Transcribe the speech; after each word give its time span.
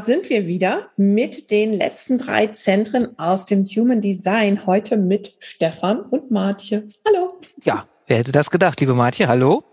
Da 0.00 0.06
sind 0.06 0.30
wir 0.30 0.46
wieder 0.46 0.88
mit 0.96 1.50
den 1.50 1.74
letzten 1.74 2.16
drei 2.16 2.46
Zentren 2.46 3.18
aus 3.18 3.44
dem 3.44 3.66
Human 3.66 4.00
Design. 4.00 4.64
Heute 4.64 4.96
mit 4.96 5.34
Stefan 5.40 6.00
und 6.00 6.30
Martje. 6.30 6.88
Hallo. 7.06 7.38
Ja, 7.64 7.86
wer 8.06 8.16
hätte 8.16 8.32
das 8.32 8.50
gedacht, 8.50 8.80
liebe 8.80 8.94
Martje? 8.94 9.28
Hallo. 9.28 9.64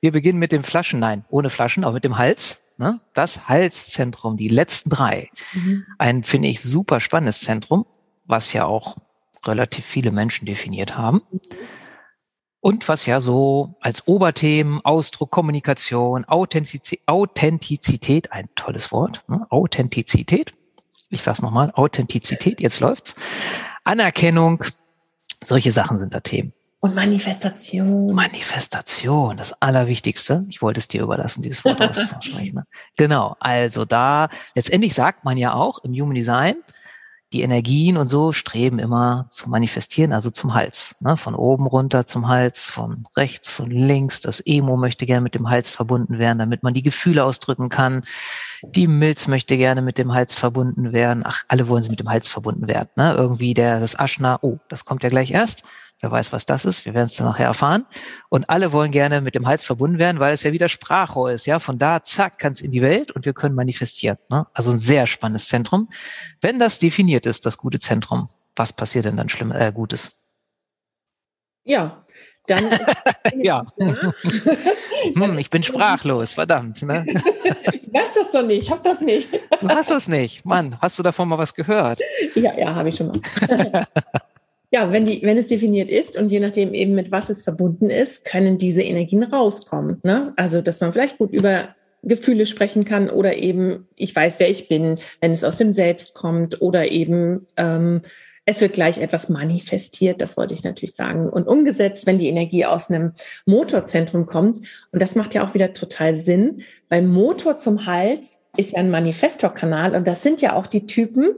Wir 0.00 0.12
beginnen 0.12 0.38
mit 0.38 0.52
dem 0.52 0.62
Flaschen, 0.62 1.00
nein, 1.00 1.24
ohne 1.30 1.50
Flaschen, 1.50 1.82
aber 1.82 1.94
mit 1.94 2.04
dem 2.04 2.16
Hals. 2.16 2.60
Ne? 2.78 3.00
Das 3.12 3.48
Halszentrum, 3.48 4.36
die 4.36 4.48
letzten 4.48 4.90
drei. 4.90 5.30
Mhm. 5.54 5.84
Ein, 5.98 6.22
finde 6.22 6.46
ich, 6.46 6.60
super 6.60 7.00
spannendes 7.00 7.40
Zentrum, 7.40 7.86
was 8.24 8.52
ja 8.52 8.66
auch 8.66 8.96
relativ 9.44 9.84
viele 9.84 10.12
Menschen 10.12 10.46
definiert 10.46 10.96
haben. 10.96 11.22
Mhm. 11.32 11.40
Und 12.60 12.88
was 12.88 13.06
ja 13.06 13.20
so 13.20 13.76
als 13.80 14.08
Oberthemen, 14.08 14.80
Ausdruck, 14.84 15.30
Kommunikation, 15.30 16.24
Authentizität, 16.24 17.00
Authentizität 17.06 18.32
ein 18.32 18.48
tolles 18.56 18.90
Wort, 18.90 19.22
ne? 19.28 19.46
Authentizität. 19.50 20.54
Ich 21.10 21.22
sag's 21.22 21.42
nochmal, 21.42 21.70
Authentizität, 21.74 22.60
jetzt 22.60 22.80
läuft's. 22.80 23.14
Anerkennung, 23.84 24.64
solche 25.44 25.70
Sachen 25.70 25.98
sind 26.00 26.12
da 26.12 26.20
Themen. 26.20 26.52
Und 26.80 26.94
Manifestation. 26.94 28.12
Manifestation, 28.14 29.36
das 29.36 29.60
Allerwichtigste. 29.62 30.44
Ich 30.48 30.60
wollte 30.62 30.78
es 30.78 30.88
dir 30.88 31.02
überlassen, 31.02 31.42
dieses 31.42 31.64
Wort 31.64 31.80
auszusprechen. 31.80 32.56
Ne? 32.56 32.64
Genau, 32.96 33.36
also 33.40 33.84
da, 33.84 34.28
letztendlich 34.54 34.94
sagt 34.94 35.24
man 35.24 35.38
ja 35.38 35.54
auch 35.54 35.82
im 35.84 35.92
Human 35.92 36.14
Design, 36.14 36.56
die 37.36 37.42
Energien 37.42 37.98
und 37.98 38.08
so 38.08 38.32
streben 38.32 38.78
immer 38.78 39.26
zum 39.28 39.50
Manifestieren, 39.50 40.14
also 40.14 40.30
zum 40.30 40.54
Hals. 40.54 40.96
Ne? 41.00 41.18
Von 41.18 41.34
oben 41.34 41.66
runter 41.66 42.06
zum 42.06 42.28
Hals, 42.28 42.64
von 42.64 43.06
rechts, 43.14 43.50
von 43.50 43.70
links. 43.70 44.22
Das 44.22 44.40
Emo 44.40 44.78
möchte 44.78 45.04
gerne 45.04 45.20
mit 45.20 45.34
dem 45.34 45.50
Hals 45.50 45.70
verbunden 45.70 46.18
werden, 46.18 46.38
damit 46.38 46.62
man 46.62 46.72
die 46.72 46.82
Gefühle 46.82 47.24
ausdrücken 47.24 47.68
kann. 47.68 48.04
Die 48.62 48.86
Milz 48.86 49.26
möchte 49.26 49.58
gerne 49.58 49.82
mit 49.82 49.98
dem 49.98 50.14
Hals 50.14 50.34
verbunden 50.34 50.94
werden. 50.94 51.24
Ach, 51.26 51.44
alle 51.48 51.68
wollen 51.68 51.82
sie 51.82 51.90
mit 51.90 52.00
dem 52.00 52.08
Hals 52.08 52.30
verbunden 52.30 52.68
werden. 52.68 52.88
Ne? 52.96 53.12
Irgendwie 53.14 53.52
der, 53.52 53.80
das 53.80 53.98
Aschna, 53.98 54.38
oh, 54.40 54.58
das 54.70 54.86
kommt 54.86 55.02
ja 55.02 55.10
gleich 55.10 55.32
erst. 55.32 55.62
Wer 56.00 56.10
weiß, 56.10 56.30
was 56.32 56.44
das 56.44 56.66
ist. 56.66 56.84
Wir 56.84 56.92
werden 56.92 57.06
es 57.06 57.16
dann 57.16 57.26
nachher 57.26 57.46
erfahren. 57.46 57.86
Und 58.28 58.50
alle 58.50 58.72
wollen 58.72 58.90
gerne 58.90 59.22
mit 59.22 59.34
dem 59.34 59.46
Hals 59.46 59.64
verbunden 59.64 59.98
werden, 59.98 60.20
weil 60.20 60.34
es 60.34 60.42
ja 60.42 60.52
wieder 60.52 60.68
Sprachrohr 60.68 61.32
ist. 61.32 61.46
Ja, 61.46 61.58
von 61.58 61.78
da, 61.78 62.02
zack, 62.02 62.38
kann 62.38 62.52
es 62.52 62.60
in 62.60 62.70
die 62.70 62.82
Welt 62.82 63.12
und 63.12 63.24
wir 63.24 63.32
können 63.32 63.54
manifestieren. 63.54 64.18
Ne? 64.30 64.46
Also 64.52 64.72
ein 64.72 64.78
sehr 64.78 65.06
spannendes 65.06 65.48
Zentrum. 65.48 65.88
Wenn 66.42 66.58
das 66.58 66.78
definiert 66.78 67.24
ist, 67.24 67.46
das 67.46 67.56
gute 67.56 67.78
Zentrum, 67.78 68.28
was 68.54 68.74
passiert 68.74 69.06
denn 69.06 69.16
dann 69.16 69.30
schlimm, 69.30 69.52
äh, 69.52 69.72
Gutes? 69.72 70.12
Ja, 71.64 72.04
dann. 72.46 72.64
ja. 73.42 73.64
hm, 73.78 75.38
ich 75.38 75.48
bin 75.48 75.62
sprachlos, 75.62 76.32
verdammt. 76.32 76.82
Ne? 76.82 77.06
ich 77.08 77.92
weiß 77.92 78.14
das 78.14 78.32
doch 78.32 78.46
nicht, 78.46 78.64
ich 78.64 78.70
habe 78.70 78.82
das 78.84 79.00
nicht. 79.00 79.28
du 79.32 79.68
hast 79.68 79.90
das 79.90 80.08
nicht. 80.08 80.44
Mann, 80.44 80.78
hast 80.80 80.98
du 80.98 81.02
davon 81.02 81.28
mal 81.28 81.38
was 81.38 81.54
gehört? 81.54 82.00
Ja, 82.34 82.56
ja, 82.56 82.74
habe 82.74 82.90
ich 82.90 82.96
schon 82.96 83.08
mal. 83.08 83.86
Ja, 84.70 84.92
wenn, 84.92 85.06
die, 85.06 85.22
wenn 85.22 85.38
es 85.38 85.46
definiert 85.46 85.88
ist 85.88 86.18
und 86.18 86.28
je 86.28 86.40
nachdem 86.40 86.74
eben 86.74 86.94
mit 86.94 87.12
was 87.12 87.30
es 87.30 87.42
verbunden 87.42 87.88
ist, 87.88 88.24
können 88.24 88.58
diese 88.58 88.82
Energien 88.82 89.22
rauskommen. 89.22 90.00
Ne? 90.02 90.32
Also, 90.36 90.60
dass 90.60 90.80
man 90.80 90.92
vielleicht 90.92 91.18
gut 91.18 91.32
über 91.32 91.74
Gefühle 92.02 92.46
sprechen 92.46 92.84
kann 92.84 93.10
oder 93.10 93.36
eben, 93.36 93.88
ich 93.96 94.14
weiß, 94.14 94.38
wer 94.38 94.50
ich 94.50 94.68
bin, 94.68 94.98
wenn 95.20 95.32
es 95.32 95.44
aus 95.44 95.56
dem 95.56 95.72
Selbst 95.72 96.14
kommt 96.14 96.60
oder 96.62 96.90
eben, 96.90 97.46
ähm, 97.56 98.02
es 98.44 98.60
wird 98.60 98.74
gleich 98.74 98.98
etwas 98.98 99.28
manifestiert, 99.28 100.22
das 100.22 100.36
wollte 100.36 100.54
ich 100.54 100.62
natürlich 100.62 100.94
sagen, 100.94 101.28
und 101.28 101.48
umgesetzt, 101.48 102.06
wenn 102.06 102.18
die 102.18 102.28
Energie 102.28 102.64
aus 102.64 102.88
einem 102.88 103.12
Motorzentrum 103.44 104.26
kommt. 104.26 104.58
Und 104.92 105.02
das 105.02 105.16
macht 105.16 105.34
ja 105.34 105.44
auch 105.44 105.54
wieder 105.54 105.74
total 105.74 106.14
Sinn, 106.14 106.62
weil 106.88 107.02
Motor 107.02 107.56
zum 107.56 107.86
Hals 107.86 108.38
ist 108.56 108.72
ja 108.72 108.78
ein 108.78 108.90
Manifestorkanal 108.90 109.96
und 109.96 110.06
das 110.06 110.22
sind 110.22 110.40
ja 110.40 110.54
auch 110.54 110.68
die 110.68 110.86
Typen, 110.86 111.34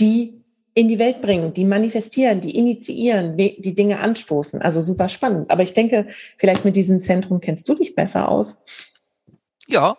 die 0.00 0.34
in 0.78 0.86
die 0.86 1.00
Welt 1.00 1.22
bringen, 1.22 1.52
die 1.52 1.64
manifestieren, 1.64 2.40
die 2.40 2.56
initiieren, 2.56 3.36
die 3.36 3.74
Dinge 3.74 3.98
anstoßen. 3.98 4.62
Also 4.62 4.80
super 4.80 5.08
spannend. 5.08 5.50
Aber 5.50 5.64
ich 5.64 5.74
denke, 5.74 6.06
vielleicht 6.36 6.64
mit 6.64 6.76
diesem 6.76 7.02
Zentrum 7.02 7.40
kennst 7.40 7.68
du 7.68 7.74
dich 7.74 7.96
besser 7.96 8.28
aus. 8.28 8.62
Ja. 9.66 9.96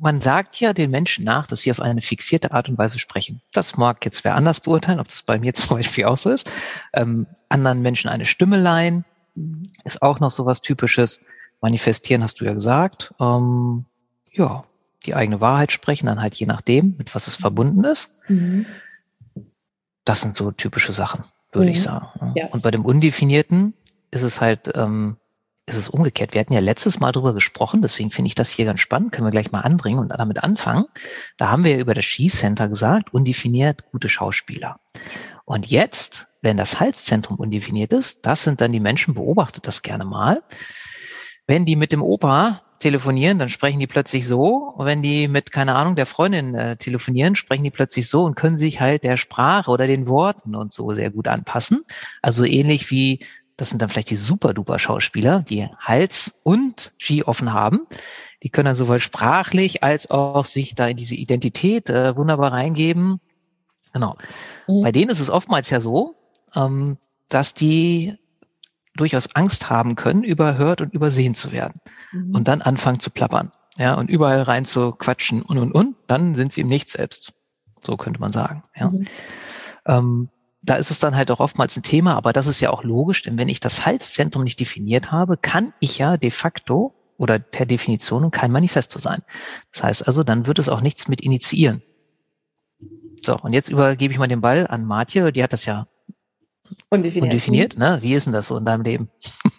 Man 0.00 0.20
sagt 0.20 0.58
ja 0.58 0.72
den 0.72 0.90
Menschen 0.90 1.24
nach, 1.24 1.46
dass 1.46 1.60
sie 1.60 1.70
auf 1.70 1.78
eine 1.78 2.02
fixierte 2.02 2.50
Art 2.50 2.68
und 2.68 2.76
Weise 2.78 2.98
sprechen. 2.98 3.40
Das 3.52 3.76
mag 3.76 4.04
jetzt 4.04 4.24
wer 4.24 4.34
anders 4.34 4.58
beurteilen, 4.58 4.98
ob 4.98 5.06
das 5.06 5.22
bei 5.22 5.38
mir 5.38 5.54
zum 5.54 5.76
Beispiel 5.76 6.06
auch 6.06 6.18
so 6.18 6.30
ist. 6.30 6.50
Ähm, 6.92 7.28
anderen 7.48 7.80
Menschen 7.80 8.10
eine 8.10 8.26
Stimme 8.26 8.56
leihen, 8.56 9.04
ist 9.84 10.02
auch 10.02 10.18
noch 10.18 10.32
so 10.32 10.46
was 10.46 10.62
Typisches. 10.62 11.24
Manifestieren 11.60 12.24
hast 12.24 12.40
du 12.40 12.44
ja 12.44 12.54
gesagt. 12.54 13.14
Ähm, 13.20 13.84
ja, 14.32 14.64
die 15.06 15.14
eigene 15.14 15.40
Wahrheit 15.40 15.70
sprechen, 15.70 16.06
dann 16.06 16.20
halt 16.20 16.34
je 16.34 16.46
nachdem, 16.46 16.96
mit 16.98 17.14
was 17.14 17.28
es 17.28 17.36
verbunden 17.36 17.84
ist. 17.84 18.12
Mhm. 18.26 18.66
Das 20.04 20.20
sind 20.20 20.34
so 20.34 20.50
typische 20.50 20.92
Sachen, 20.92 21.24
würde 21.52 21.68
mhm. 21.68 21.72
ich 21.72 21.82
sagen. 21.82 22.32
Ja. 22.34 22.46
Und 22.48 22.62
bei 22.62 22.70
dem 22.70 22.84
Undefinierten 22.84 23.74
ist 24.10 24.22
es 24.22 24.40
halt, 24.40 24.72
ähm, 24.74 25.16
ist 25.66 25.76
es 25.76 25.88
umgekehrt. 25.88 26.34
Wir 26.34 26.40
hatten 26.40 26.52
ja 26.52 26.60
letztes 26.60 26.98
Mal 27.00 27.12
drüber 27.12 27.34
gesprochen, 27.34 27.82
deswegen 27.82 28.10
finde 28.10 28.28
ich 28.28 28.34
das 28.34 28.50
hier 28.50 28.64
ganz 28.64 28.80
spannend, 28.80 29.12
können 29.12 29.26
wir 29.26 29.30
gleich 29.30 29.52
mal 29.52 29.60
anbringen 29.60 30.00
und 30.00 30.08
damit 30.08 30.42
anfangen. 30.42 30.86
Da 31.36 31.50
haben 31.50 31.64
wir 31.64 31.72
ja 31.72 31.78
über 31.78 31.94
das 31.94 32.04
Skicenter 32.04 32.68
gesagt, 32.68 33.14
undefiniert, 33.14 33.84
gute 33.92 34.08
Schauspieler. 34.08 34.80
Und 35.44 35.66
jetzt, 35.66 36.28
wenn 36.40 36.56
das 36.56 36.80
Halszentrum 36.80 37.38
undefiniert 37.38 37.92
ist, 37.92 38.26
das 38.26 38.42
sind 38.42 38.60
dann 38.60 38.72
die 38.72 38.80
Menschen, 38.80 39.14
beobachtet 39.14 39.66
das 39.66 39.82
gerne 39.82 40.04
mal. 40.04 40.42
Wenn 41.46 41.64
die 41.64 41.76
mit 41.76 41.92
dem 41.92 42.02
Opa 42.02 42.60
telefonieren, 42.82 43.38
dann 43.38 43.48
sprechen 43.48 43.80
die 43.80 43.86
plötzlich 43.86 44.26
so. 44.26 44.72
Und 44.76 44.86
wenn 44.86 45.02
die 45.02 45.28
mit, 45.28 45.52
keine 45.52 45.74
Ahnung, 45.74 45.96
der 45.96 46.06
Freundin 46.06 46.54
äh, 46.54 46.76
telefonieren, 46.76 47.34
sprechen 47.34 47.64
die 47.64 47.70
plötzlich 47.70 48.08
so 48.08 48.24
und 48.24 48.34
können 48.34 48.56
sich 48.56 48.80
halt 48.80 49.04
der 49.04 49.16
Sprache 49.16 49.70
oder 49.70 49.86
den 49.86 50.06
Worten 50.06 50.54
und 50.54 50.72
so 50.72 50.92
sehr 50.92 51.10
gut 51.10 51.28
anpassen. 51.28 51.84
Also 52.20 52.44
ähnlich 52.44 52.90
wie, 52.90 53.20
das 53.56 53.70
sind 53.70 53.80
dann 53.80 53.88
vielleicht 53.88 54.10
die 54.10 54.16
super-duper 54.16 54.78
Schauspieler, 54.78 55.44
die 55.48 55.68
Hals 55.78 56.34
und 56.42 56.92
Ski 56.98 57.22
offen 57.22 57.52
haben. 57.52 57.86
Die 58.42 58.50
können 58.50 58.66
dann 58.66 58.76
sowohl 58.76 59.00
sprachlich 59.00 59.82
als 59.82 60.10
auch 60.10 60.44
sich 60.44 60.74
da 60.74 60.88
in 60.88 60.96
diese 60.96 61.14
Identität 61.14 61.88
äh, 61.88 62.16
wunderbar 62.16 62.52
reingeben. 62.52 63.20
Genau. 63.92 64.16
Mhm. 64.66 64.82
Bei 64.82 64.92
denen 64.92 65.10
ist 65.10 65.20
es 65.20 65.30
oftmals 65.30 65.70
ja 65.70 65.80
so, 65.80 66.16
ähm, 66.54 66.98
dass 67.28 67.54
die 67.54 68.18
durchaus 68.94 69.34
Angst 69.34 69.70
haben 69.70 69.96
können, 69.96 70.22
überhört 70.22 70.80
und 70.80 70.92
übersehen 70.92 71.34
zu 71.34 71.52
werden. 71.52 71.80
Mhm. 72.12 72.34
Und 72.34 72.48
dann 72.48 72.62
anfangen 72.62 73.00
zu 73.00 73.10
plappern. 73.10 73.52
Ja, 73.78 73.94
und 73.94 74.10
überall 74.10 74.42
rein 74.42 74.64
zu 74.64 74.92
quatschen 74.92 75.42
und 75.42 75.58
und 75.58 75.72
und, 75.72 75.96
dann 76.06 76.34
sind 76.34 76.52
sie 76.52 76.60
im 76.60 76.68
Nichts 76.68 76.92
selbst. 76.92 77.32
So 77.82 77.96
könnte 77.96 78.20
man 78.20 78.32
sagen. 78.32 78.64
Ja. 78.76 78.90
Mhm. 78.90 79.04
Ähm, 79.86 80.28
da 80.62 80.76
ist 80.76 80.90
es 80.90 81.00
dann 81.00 81.16
halt 81.16 81.30
auch 81.30 81.40
oftmals 81.40 81.76
ein 81.76 81.82
Thema, 81.82 82.14
aber 82.14 82.32
das 82.32 82.46
ist 82.46 82.60
ja 82.60 82.70
auch 82.70 82.84
logisch, 82.84 83.22
denn 83.22 83.36
wenn 83.36 83.48
ich 83.48 83.60
das 83.60 83.84
Halszentrum 83.84 84.44
nicht 84.44 84.60
definiert 84.60 85.10
habe, 85.10 85.36
kann 85.36 85.72
ich 85.80 85.98
ja 85.98 86.16
de 86.16 86.30
facto 86.30 86.94
oder 87.16 87.38
per 87.38 87.66
Definition 87.66 88.30
kein 88.30 88.52
Manifesto 88.52 88.98
sein. 88.98 89.22
Das 89.72 89.82
heißt 89.82 90.06
also, 90.06 90.22
dann 90.22 90.46
wird 90.46 90.58
es 90.58 90.68
auch 90.68 90.80
nichts 90.80 91.08
mit 91.08 91.20
initiieren. 91.20 91.82
So, 93.24 93.36
und 93.38 93.52
jetzt 93.52 93.70
übergebe 93.70 94.12
ich 94.12 94.18
mal 94.18 94.28
den 94.28 94.40
Ball 94.40 94.66
an 94.66 94.84
Martje, 94.84 95.32
die 95.32 95.42
hat 95.42 95.52
das 95.52 95.64
ja 95.64 95.86
Undefiniert. 96.90 97.32
Undefiniert, 97.32 97.78
ne? 97.78 97.98
Wie 98.00 98.14
ist 98.14 98.26
denn 98.26 98.32
das 98.32 98.48
so 98.48 98.56
in 98.56 98.64
deinem 98.64 98.82
Leben? 98.82 99.10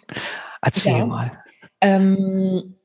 Erzähl 0.62 0.98
ja. 0.98 1.06
mal. 1.06 1.32
Ähm, 1.80 2.76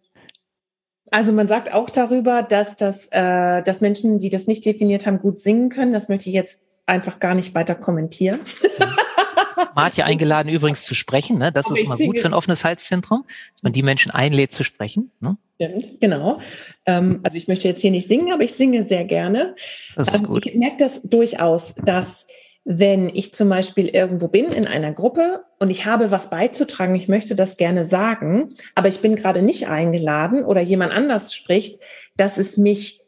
also 1.12 1.32
man 1.32 1.48
sagt 1.48 1.74
auch 1.74 1.90
darüber, 1.90 2.44
dass, 2.44 2.76
das, 2.76 3.08
äh, 3.08 3.64
dass 3.64 3.82
Menschen, 3.82 4.20
die 4.20 4.30
das 4.30 4.48
nicht 4.48 4.66
definiert 4.66 5.06
haben, 5.06 5.20
gut 5.20 5.40
singen 5.40 5.70
können. 5.70 5.92
Das 5.92 6.10
möchte 6.10 6.30
ich 6.30 6.36
jetzt 6.36 6.64
einfach 6.86 7.20
gar 7.20 7.36
nicht 7.36 7.56
weiter 7.56 7.76
kommentieren. 7.76 8.42
Martje 9.76 10.06
eingeladen 10.06 10.50
übrigens 10.50 10.84
zu 10.84 10.94
sprechen. 10.96 11.38
Ne? 11.38 11.52
Das 11.52 11.68
Aber 11.68 11.76
ist 11.76 11.84
immer 11.84 11.98
gut 11.98 12.20
für 12.20 12.28
ein 12.28 12.34
offenes 12.34 12.64
Halszentrum, 12.64 13.26
dass 13.54 13.64
man 13.64 13.74
die 13.74 13.84
Menschen 13.84 14.12
einlädt 14.12 14.52
zu 14.52 14.64
sprechen. 14.64 15.12
Ne? 15.20 15.38
Stimmt, 15.56 16.00
genau. 16.00 16.40
Ähm, 16.86 17.20
also 17.24 17.38
ich 17.38 17.48
möchte 17.48 17.68
jetzt 17.68 17.82
hier 17.82 17.92
nicht 17.92 18.08
singen, 18.08 18.32
aber 18.32 18.44
ich 18.44 18.54
singe 18.54 18.84
sehr 18.84 19.06
gerne. 19.06 19.56
Das 19.96 20.08
ist 20.08 20.22
ähm, 20.22 20.28
gut. 20.28 20.46
Ich 20.46 20.56
merke 20.56 20.78
das 20.78 21.02
durchaus, 21.04 21.76
dass 21.84 22.28
wenn 22.72 23.10
ich 23.10 23.34
zum 23.34 23.50
Beispiel 23.50 23.88
irgendwo 23.88 24.28
bin 24.28 24.46
in 24.52 24.68
einer 24.68 24.94
Gruppe 24.94 25.44
und 25.58 25.72
ich 25.72 25.86
habe 25.86 26.12
was 26.12 26.30
beizutragen, 26.30 26.94
ich 26.94 27.08
möchte 27.08 27.36
das 27.36 27.58
gerne 27.58 27.84
sagen, 27.84 28.50
aber 28.76 28.90
ich 28.90 29.00
bin 29.00 29.16
gerade 29.16 29.42
nicht 29.42 29.68
eingeladen 29.68 30.46
oder 30.46 30.62
jemand 30.62 30.94
anders 30.96 31.34
spricht, 31.34 31.80
dass 32.16 32.38
es 32.38 32.58
mich 32.58 33.02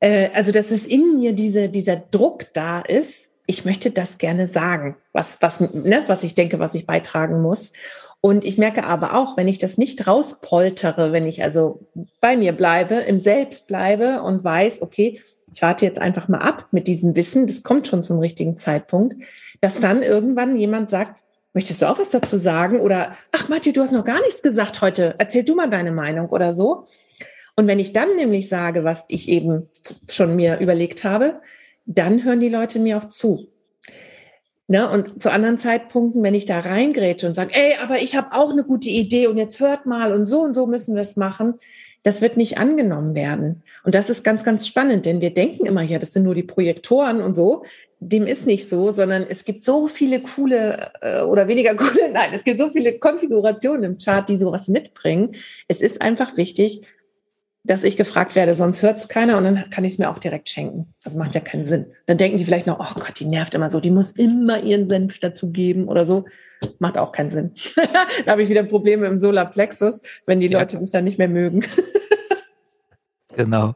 Äh, 0.00 0.30
also, 0.32 0.52
dass 0.52 0.70
es 0.70 0.86
in 0.86 1.18
mir 1.18 1.32
diese, 1.32 1.68
dieser 1.68 1.96
Druck 1.96 2.52
da 2.54 2.80
ist, 2.80 3.28
ich 3.46 3.64
möchte 3.64 3.90
das 3.90 4.18
gerne 4.18 4.46
sagen, 4.46 4.96
was, 5.12 5.38
was, 5.40 5.58
ne, 5.60 6.04
was 6.06 6.22
ich 6.22 6.34
denke, 6.34 6.60
was 6.60 6.74
ich 6.74 6.86
beitragen 6.86 7.42
muss. 7.42 7.72
Und 8.20 8.44
ich 8.44 8.58
merke 8.58 8.84
aber 8.84 9.14
auch, 9.14 9.36
wenn 9.36 9.48
ich 9.48 9.58
das 9.58 9.76
nicht 9.76 10.06
rauspoltere, 10.06 11.12
wenn 11.12 11.26
ich 11.26 11.42
also 11.42 11.80
bei 12.20 12.36
mir 12.36 12.52
bleibe, 12.52 12.94
im 12.94 13.18
Selbst 13.20 13.66
bleibe 13.66 14.22
und 14.22 14.44
weiß, 14.44 14.82
okay, 14.82 15.20
ich 15.52 15.62
warte 15.62 15.84
jetzt 15.84 16.00
einfach 16.00 16.28
mal 16.28 16.38
ab 16.38 16.68
mit 16.70 16.86
diesem 16.86 17.16
Wissen, 17.16 17.46
das 17.46 17.62
kommt 17.62 17.88
schon 17.88 18.02
zum 18.02 18.18
richtigen 18.18 18.56
Zeitpunkt, 18.56 19.16
dass 19.60 19.78
dann 19.78 20.02
irgendwann 20.02 20.56
jemand 20.56 20.90
sagt, 20.90 21.20
möchtest 21.54 21.82
du 21.82 21.86
auch 21.86 21.98
was 21.98 22.10
dazu 22.10 22.36
sagen? 22.36 22.80
Oder, 22.80 23.12
ach 23.32 23.48
Matti, 23.48 23.72
du 23.72 23.82
hast 23.82 23.92
noch 23.92 24.04
gar 24.04 24.20
nichts 24.22 24.42
gesagt 24.42 24.80
heute, 24.80 25.14
erzähl 25.18 25.44
du 25.44 25.54
mal 25.54 25.70
deine 25.70 25.92
Meinung 25.92 26.28
oder 26.28 26.52
so. 26.52 26.86
Und 27.56 27.66
wenn 27.66 27.80
ich 27.80 27.92
dann 27.92 28.14
nämlich 28.14 28.48
sage, 28.48 28.84
was 28.84 29.04
ich 29.08 29.28
eben 29.28 29.68
schon 30.08 30.36
mir 30.36 30.60
überlegt 30.60 31.02
habe, 31.02 31.40
dann 31.86 32.22
hören 32.22 32.40
die 32.40 32.48
Leute 32.48 32.78
mir 32.78 32.98
auch 32.98 33.06
zu. 33.06 33.48
Ne? 34.68 34.88
Und 34.88 35.20
zu 35.20 35.32
anderen 35.32 35.58
Zeitpunkten, 35.58 36.22
wenn 36.22 36.34
ich 36.34 36.44
da 36.44 36.60
reingrätsche 36.60 37.26
und 37.26 37.34
sage, 37.34 37.54
ey, 37.54 37.74
aber 37.82 37.96
ich 37.96 38.14
habe 38.14 38.32
auch 38.32 38.52
eine 38.52 38.62
gute 38.62 38.90
Idee 38.90 39.26
und 39.26 39.38
jetzt 39.38 39.58
hört 39.58 39.86
mal 39.86 40.12
und 40.14 40.26
so 40.26 40.42
und 40.42 40.54
so 40.54 40.66
müssen 40.66 40.94
wir 40.94 41.02
es 41.02 41.16
machen, 41.16 41.54
das 42.02 42.20
wird 42.20 42.36
nicht 42.36 42.58
angenommen 42.58 43.14
werden. 43.14 43.62
Und 43.84 43.94
das 43.94 44.10
ist 44.10 44.24
ganz, 44.24 44.44
ganz 44.44 44.66
spannend, 44.66 45.06
denn 45.06 45.20
wir 45.20 45.34
denken 45.34 45.66
immer, 45.66 45.82
ja, 45.82 45.98
das 45.98 46.12
sind 46.12 46.22
nur 46.22 46.34
die 46.34 46.42
Projektoren 46.42 47.20
und 47.20 47.34
so. 47.34 47.64
Dem 48.00 48.26
ist 48.26 48.46
nicht 48.46 48.68
so, 48.68 48.92
sondern 48.92 49.26
es 49.28 49.44
gibt 49.44 49.64
so 49.64 49.88
viele 49.88 50.20
coole 50.20 50.92
äh, 51.00 51.22
oder 51.22 51.48
weniger 51.48 51.74
coole, 51.74 52.10
nein, 52.12 52.30
es 52.32 52.44
gibt 52.44 52.60
so 52.60 52.70
viele 52.70 52.98
Konfigurationen 52.98 53.82
im 53.84 53.98
Chart, 53.98 54.28
die 54.28 54.36
sowas 54.36 54.68
mitbringen. 54.68 55.34
Es 55.66 55.80
ist 55.80 56.00
einfach 56.00 56.36
wichtig, 56.36 56.82
dass 57.64 57.84
ich 57.84 57.96
gefragt 57.96 58.34
werde, 58.34 58.54
sonst 58.54 58.82
hört 58.82 58.98
es 58.98 59.08
keiner 59.08 59.36
und 59.36 59.44
dann 59.44 59.68
kann 59.70 59.84
ich 59.84 59.92
es 59.92 59.98
mir 59.98 60.10
auch 60.10 60.18
direkt 60.18 60.48
schenken. 60.48 60.94
Das 61.02 61.14
macht 61.14 61.34
ja 61.34 61.40
keinen 61.40 61.66
Sinn. 61.66 61.86
Dann 62.06 62.16
denken 62.16 62.38
die 62.38 62.44
vielleicht 62.44 62.66
noch, 62.66 62.80
oh 62.80 63.00
Gott, 63.00 63.20
die 63.20 63.26
nervt 63.26 63.54
immer 63.54 63.68
so, 63.68 63.80
die 63.80 63.90
muss 63.90 64.12
immer 64.12 64.62
ihren 64.62 64.88
Senf 64.88 65.18
dazugeben 65.18 65.88
oder 65.88 66.04
so. 66.04 66.24
Macht 66.78 66.98
auch 66.98 67.12
keinen 67.12 67.30
Sinn. 67.30 67.54
da 68.24 68.32
habe 68.32 68.42
ich 68.42 68.48
wieder 68.48 68.62
Probleme 68.62 69.06
im 69.06 69.16
Solarplexus, 69.16 70.02
wenn 70.26 70.40
die 70.40 70.48
Leute 70.48 70.78
mich 70.78 70.90
dann 70.90 71.04
nicht 71.04 71.18
mehr 71.18 71.28
mögen. 71.28 71.64
genau. 73.36 73.74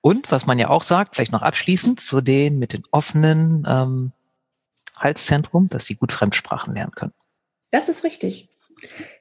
Und 0.00 0.30
was 0.30 0.46
man 0.46 0.58
ja 0.58 0.70
auch 0.70 0.82
sagt, 0.82 1.16
vielleicht 1.16 1.32
noch 1.32 1.42
abschließend 1.42 2.00
zu 2.00 2.20
denen 2.20 2.58
mit 2.58 2.72
den 2.72 2.84
offenen 2.90 3.66
ähm, 3.68 4.12
Halszentrum, 4.96 5.68
dass 5.68 5.86
sie 5.86 5.96
gut 5.96 6.12
Fremdsprachen 6.12 6.74
lernen 6.74 6.92
können. 6.92 7.12
Das 7.70 7.88
ist 7.88 8.04
richtig. 8.04 8.48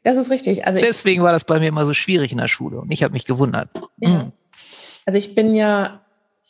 Das 0.03 0.17
ist 0.17 0.29
richtig. 0.29 0.65
Also 0.65 0.79
Deswegen 0.79 1.23
war 1.23 1.31
das 1.31 1.43
bei 1.43 1.59
mir 1.59 1.67
immer 1.67 1.85
so 1.85 1.93
schwierig 1.93 2.31
in 2.31 2.37
der 2.37 2.47
Schule 2.47 2.79
und 2.79 2.91
ich 2.91 3.03
habe 3.03 3.13
mich 3.13 3.25
gewundert. 3.25 3.69
Ja. 3.97 4.09
Mhm. 4.09 4.31
Also 5.05 5.17
ich 5.17 5.35
bin 5.35 5.55
ja, 5.55 6.05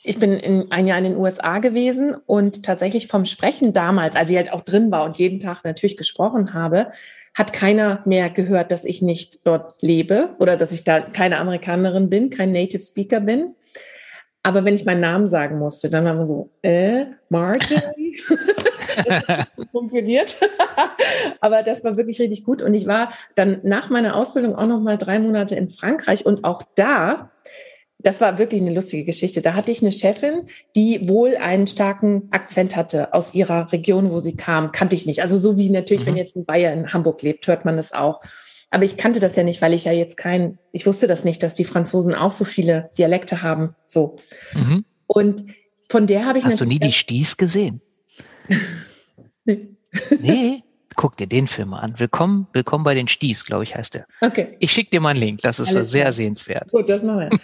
ich 0.08 0.20
bin 0.20 0.34
in, 0.34 0.72
ein 0.72 0.88
Jahr 0.88 0.98
in 0.98 1.04
den 1.04 1.18
USA 1.18 1.60
gewesen 1.60 2.16
und 2.26 2.64
tatsächlich 2.64 3.08
vom 3.08 3.26
Sprechen 3.26 3.74
damals, 3.74 4.16
als 4.16 4.30
ich 4.30 4.38
halt 4.38 4.52
auch 4.54 4.62
drin 4.62 4.90
war 4.92 5.04
und 5.04 5.18
jeden 5.18 5.40
Tag 5.40 5.64
natürlich 5.64 5.98
gesprochen 5.98 6.54
habe, 6.54 6.92
hat 7.34 7.54
keiner 7.54 8.02
mehr 8.06 8.30
gehört, 8.30 8.72
dass 8.72 8.86
ich 8.86 9.02
nicht 9.02 9.46
dort 9.46 9.76
lebe 9.82 10.30
oder 10.40 10.58
dass 10.58 10.72
ich 10.72 10.84
da 10.84 11.02
keine 11.02 11.38
Amerikanerin 11.38 12.10
bin, 12.10 12.30
kein 12.30 12.52
Native 12.52 12.82
Speaker 12.82 13.20
bin. 13.20 13.54
Aber 14.44 14.64
wenn 14.64 14.76
ich 14.76 14.86
meinen 14.86 15.02
Namen 15.02 15.28
sagen 15.28 15.60
musste, 15.60 15.90
dann 15.90 16.06
war 16.06 16.14
man 16.14 16.26
so, 16.26 16.50
äh, 16.62 17.06
Marjorie? 17.30 18.18
funktioniert. 19.72 20.38
Aber 21.42 21.64
das 21.64 21.84
war 21.84 21.98
wirklich 21.98 22.20
richtig 22.20 22.44
gut. 22.44 22.62
Und 22.62 22.74
ich 22.74 22.88
war 22.88 23.12
dann 23.36 23.60
nach 23.64 23.90
meiner 23.90 24.16
Ausbildung 24.16 24.56
auch 24.56 24.66
noch 24.66 24.80
mal 24.80 24.98
drei 24.98 25.20
Monate 25.20 25.56
in 25.56 25.70
Frankreich 25.70 26.26
und 26.26 26.44
auch 26.44 26.64
da 26.76 27.32
das 28.08 28.22
war 28.22 28.38
wirklich 28.38 28.62
eine 28.62 28.74
lustige 28.74 29.04
Geschichte. 29.04 29.42
Da 29.42 29.54
hatte 29.54 29.70
ich 29.70 29.82
eine 29.82 29.92
Chefin, 29.92 30.44
die 30.78 31.10
wohl 31.10 31.36
einen 31.36 31.68
starken 31.68 32.30
Akzent 32.32 32.78
hatte 32.78 33.14
aus 33.14 33.34
ihrer 33.34 33.74
Region, 33.74 34.12
wo 34.12 34.22
sie 34.22 34.38
kam. 34.38 34.72
Kannte 34.72 34.96
ich 34.96 35.06
nicht. 35.06 35.22
Also 35.22 35.38
so 35.38 35.58
wie 35.58 35.70
natürlich, 35.70 36.04
mhm. 36.04 36.12
wenn 36.12 36.18
jetzt 36.18 36.38
ein 36.38 36.46
Bayer 36.46 36.72
in 36.72 36.94
Hamburg 36.94 37.22
lebt, 37.22 37.46
hört 37.48 37.66
man 37.66 37.76
das 37.76 37.92
auch. 37.92 38.22
Aber 38.70 38.86
ich 38.86 38.96
kannte 38.96 39.20
das 39.20 39.36
ja 39.36 39.44
nicht, 39.44 39.62
weil 39.62 39.74
ich 39.74 39.84
ja 39.84 39.92
jetzt 39.92 40.16
kein, 40.16 40.58
ich 40.72 40.86
wusste 40.86 41.08
das 41.08 41.26
nicht, 41.26 41.44
dass 41.44 41.54
die 41.54 41.66
Franzosen 41.66 42.16
auch 42.16 42.32
so 42.32 42.46
viele 42.46 42.92
Dialekte 42.98 43.42
haben. 43.42 43.76
So. 43.86 44.16
Mhm. 44.54 44.86
Und 45.06 45.44
von 45.90 46.08
der 46.08 46.26
habe 46.26 46.40
ich. 46.40 46.46
Hast 46.46 46.62
du 46.62 46.66
nie 46.66 46.80
die 46.80 46.94
Sties 46.94 47.36
gesehen? 47.36 47.82
nee. 49.44 49.68
nee. 50.22 50.64
Guck 50.96 51.18
dir 51.18 51.28
den 51.28 51.48
Film 51.48 51.70
mal 51.72 51.80
an. 51.80 52.00
Willkommen, 52.00 52.48
willkommen 52.54 52.86
bei 52.86 52.96
den 52.96 53.10
Sties, 53.10 53.44
glaube 53.44 53.66
ich, 53.66 53.76
heißt 53.76 53.96
der. 53.96 54.08
Okay. 54.22 54.56
Ich 54.60 54.72
schicke 54.72 54.92
dir 54.92 55.02
mal 55.02 55.10
einen 55.10 55.20
Link. 55.20 55.42
Das 55.42 55.60
ist 55.60 55.76
Alles 55.76 55.92
sehr 55.92 56.04
klar. 56.04 56.14
sehenswert. 56.14 56.72
Gut, 56.72 56.88
das 56.88 57.04
machen 57.04 57.30
wir. 57.30 57.40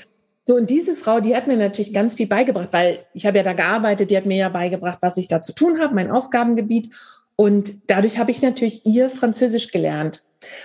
So, 0.45 0.56
und 0.56 0.69
diese 0.69 0.95
Frau, 0.95 1.22
die 1.22 1.36
hat 1.36 1.48
mir 1.48 1.56
natürlich 1.56 1.94
ganz 1.94 2.16
viel 2.16 2.28
beigebracht, 2.28 2.69
weil 2.72 3.06
ich 3.13 3.25
habe 3.25 3.38
ja 3.38 3.44
da 3.44 3.54
gearbeitet, 3.54 4.12
die 4.12 4.18
hat 4.18 4.25
mir 4.25 4.38
ja 4.38 4.50
beigebracht, 4.50 4.98
was 5.01 5.16
ich 5.18 5.30
da 5.30 5.42
zu 5.42 5.54
tun 5.54 5.80
habe, 5.80 5.95
mein 5.95 6.12
Aufgabengebiet. 6.12 6.90
Und 7.36 7.74
dadurch 7.88 8.19
habe 8.19 8.31
ich 8.31 8.42
natürlich 8.42 8.86
ihr 8.86 9.10
Französisch 9.10 9.72
gelernt. 9.72 10.24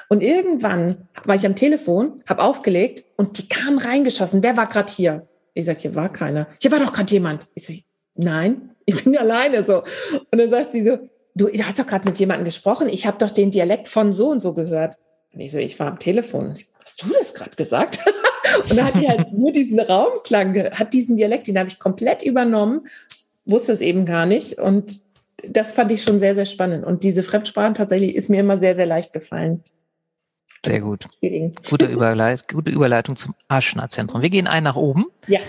Und 0.09 0.23
irgendwann 0.23 1.09
war 1.25 1.37
ich 1.37 1.47
am 1.47 1.55
Telefon, 1.55 2.23
habe 2.29 2.43
aufgelegt 2.43 3.05
und 3.17 3.39
die 3.39 3.49
kam 3.49 3.79
reingeschossen. 3.79 4.43
Wer 4.43 4.57
war 4.57 4.67
gerade 4.67 4.93
hier? 4.93 5.27
Ich 5.55 5.67
sage, 5.67 5.81
hier 5.81 5.95
war 5.95 6.13
keiner. 6.13 6.49
Hier 6.61 6.73
war 6.73 6.81
doch 6.81 6.93
gerade 6.93 7.11
jemand. 7.13 7.47
Ich 7.55 7.67
so, 7.67 7.73
nein, 8.17 8.71
ich 8.85 9.05
bin 9.05 9.17
alleine 9.19 9.65
so. 9.65 9.85
Und 10.31 10.39
dann 10.39 10.51
sagt 10.51 10.73
sie 10.73 10.83
so, 10.83 10.99
du, 11.37 11.47
du 11.47 11.65
hast 11.65 11.79
doch 11.79 11.87
gerade 11.87 12.09
mit 12.09 12.19
jemandem 12.19 12.45
gesprochen. 12.45 12.89
Ich 12.89 13.07
habe 13.07 13.19
doch 13.19 13.31
den 13.31 13.53
Dialekt 13.53 13.87
von 13.87 14.13
so 14.13 14.31
und 14.31 14.41
so 14.41 14.55
gehört. 14.55 14.97
Und 15.33 15.41
ich 15.41 15.53
so, 15.53 15.59
ich 15.59 15.79
war 15.79 15.87
am 15.87 15.99
Telefon. 16.01 16.55
Hast 16.85 17.03
du 17.03 17.13
das 17.13 17.33
gerade 17.33 17.55
gesagt? 17.55 18.01
und 18.62 18.76
dann 18.76 18.87
hat 18.87 18.94
die 18.94 19.08
halt 19.08 19.32
nur 19.32 19.52
diesen 19.52 19.81
Raumklang, 19.81 20.70
hat 20.72 20.93
diesen 20.93 21.16
Dialekt, 21.16 21.46
den 21.46 21.58
habe 21.58 21.69
ich 21.69 21.78
komplett 21.78 22.22
übernommen, 22.22 22.87
wusste 23.44 23.72
es 23.72 23.81
eben 23.81 24.05
gar 24.06 24.26
nicht. 24.26 24.58
Und 24.58 25.00
das 25.46 25.72
fand 25.72 25.93
ich 25.93 26.02
schon 26.02 26.19
sehr, 26.19 26.34
sehr 26.34 26.46
spannend. 26.46 26.84
Und 26.84 27.02
diese 27.02 27.22
Fremdsprachen 27.22 27.75
tatsächlich 27.75 28.14
ist 28.14 28.28
mir 28.28 28.40
immer 28.40 28.58
sehr, 28.58 28.76
sehr 28.76 28.87
leicht 28.87 29.12
gefallen. 29.12 29.62
Sehr 30.64 30.81
gut. 30.81 31.06
Gute, 31.69 31.87
Überleit 31.90 32.49
gute 32.49 32.70
Überleitung 32.70 33.16
zum 33.16 33.34
Aschner-Zentrum. 33.49 34.22
Wir 34.22 34.31
gehen 34.31 34.46
ein 34.46 34.64
nach 34.64 34.76
oben. 34.76 35.06
Ja. 35.26 35.40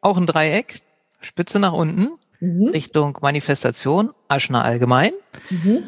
Auch 0.00 0.16
ein 0.16 0.26
Dreieck. 0.26 0.82
Spitze 1.20 1.58
nach 1.58 1.72
unten. 1.72 2.10
Mhm. 2.40 2.68
Richtung 2.68 3.18
Manifestation. 3.20 4.12
Aschner 4.28 4.64
allgemein. 4.64 5.12
Mhm. 5.50 5.84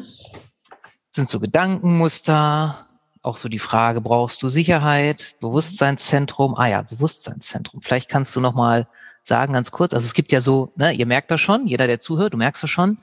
Sind 1.09 1.29
so 1.29 1.39
Gedankenmuster. 1.39 2.87
Auch 3.23 3.37
so 3.37 3.49
die 3.49 3.59
Frage, 3.59 4.01
brauchst 4.01 4.41
du 4.41 4.49
Sicherheit? 4.49 5.35
Bewusstseinszentrum. 5.39 6.55
Ah 6.55 6.67
ja, 6.67 6.81
Bewusstseinszentrum. 6.81 7.81
Vielleicht 7.81 8.09
kannst 8.09 8.35
du 8.35 8.39
noch 8.39 8.55
mal 8.55 8.87
sagen, 9.23 9.53
ganz 9.53 9.71
kurz. 9.71 9.93
Also 9.93 10.05
es 10.05 10.13
gibt 10.13 10.31
ja 10.31 10.41
so, 10.41 10.71
ne, 10.75 10.91
ihr 10.93 11.05
merkt 11.05 11.29
das 11.29 11.41
schon, 11.41 11.67
jeder, 11.67 11.87
der 11.87 11.99
zuhört, 11.99 12.33
du 12.33 12.37
merkst 12.37 12.63
das 12.63 12.69
schon. 12.69 12.97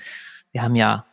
Wir 0.53 0.63
haben 0.63 0.75
ja 0.75 1.05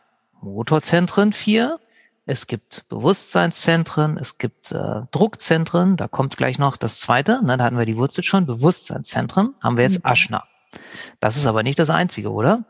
Motorzentren 0.41 1.33
vier, 1.33 1.79
es 2.25 2.47
gibt 2.47 2.87
Bewusstseinszentren, 2.89 4.17
es 4.17 4.39
gibt 4.39 4.71
äh, 4.71 5.01
Druckzentren, 5.11 5.97
da 5.97 6.07
kommt 6.07 6.37
gleich 6.37 6.57
noch 6.57 6.75
das 6.75 6.99
zweite, 6.99 7.43
ne, 7.45 7.57
da 7.57 7.65
hatten 7.65 7.77
wir 7.77 7.85
die 7.85 7.97
Wurzel 7.97 8.23
schon, 8.23 8.47
Bewusstseinszentren, 8.47 9.53
haben 9.61 9.77
wir 9.77 9.83
jetzt 9.83 10.03
mhm. 10.03 10.09
Aschna. 10.09 10.43
Das 11.19 11.37
ist 11.37 11.45
aber 11.45 11.61
nicht 11.61 11.77
das 11.77 11.89
einzige, 11.89 12.31
oder? 12.31 12.65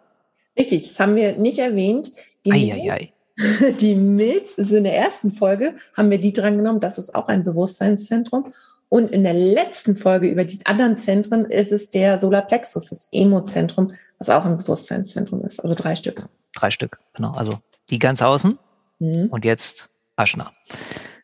Richtig, 0.58 0.84
das 0.84 1.00
haben 1.00 1.16
wir 1.16 1.38
nicht 1.38 1.60
erwähnt. 1.60 2.12
Die 2.46 2.52
Milz, 2.52 3.14
die 3.80 3.96
Milz 3.96 4.54
ist 4.54 4.72
in 4.72 4.84
der 4.84 4.98
ersten 4.98 5.32
Folge, 5.32 5.76
haben 5.94 6.10
wir 6.10 6.20
die 6.20 6.34
dran 6.34 6.58
genommen, 6.58 6.80
das 6.80 6.98
ist 6.98 7.14
auch 7.16 7.28
ein 7.28 7.44
Bewusstseinszentrum. 7.44 8.54
Und 8.88 9.12
in 9.12 9.24
der 9.24 9.34
letzten 9.34 9.98
Folge 9.98 10.28
über 10.28 10.46
die 10.46 10.66
anderen 10.66 10.98
Zentren 10.98 11.46
ist 11.46 11.72
es 11.72 11.90
der 11.90 12.20
Solarplexus, 12.20 12.86
das 12.86 13.10
Emo-Zentrum, 13.12 13.94
was 14.20 14.30
auch 14.30 14.46
ein 14.46 14.58
Bewusstseinszentrum 14.58 15.44
ist. 15.44 15.60
Also 15.60 15.76
drei 15.76 15.96
Stück. 15.96 16.28
Drei 16.54 16.72
Stück, 16.72 17.00
genau. 17.14 17.32
Also 17.32 17.60
die 17.90 18.00
ganz 18.00 18.22
außen 18.22 18.58
mhm. 19.00 19.28
und 19.32 19.44
jetzt 19.44 19.90
Aschner. 20.16 20.54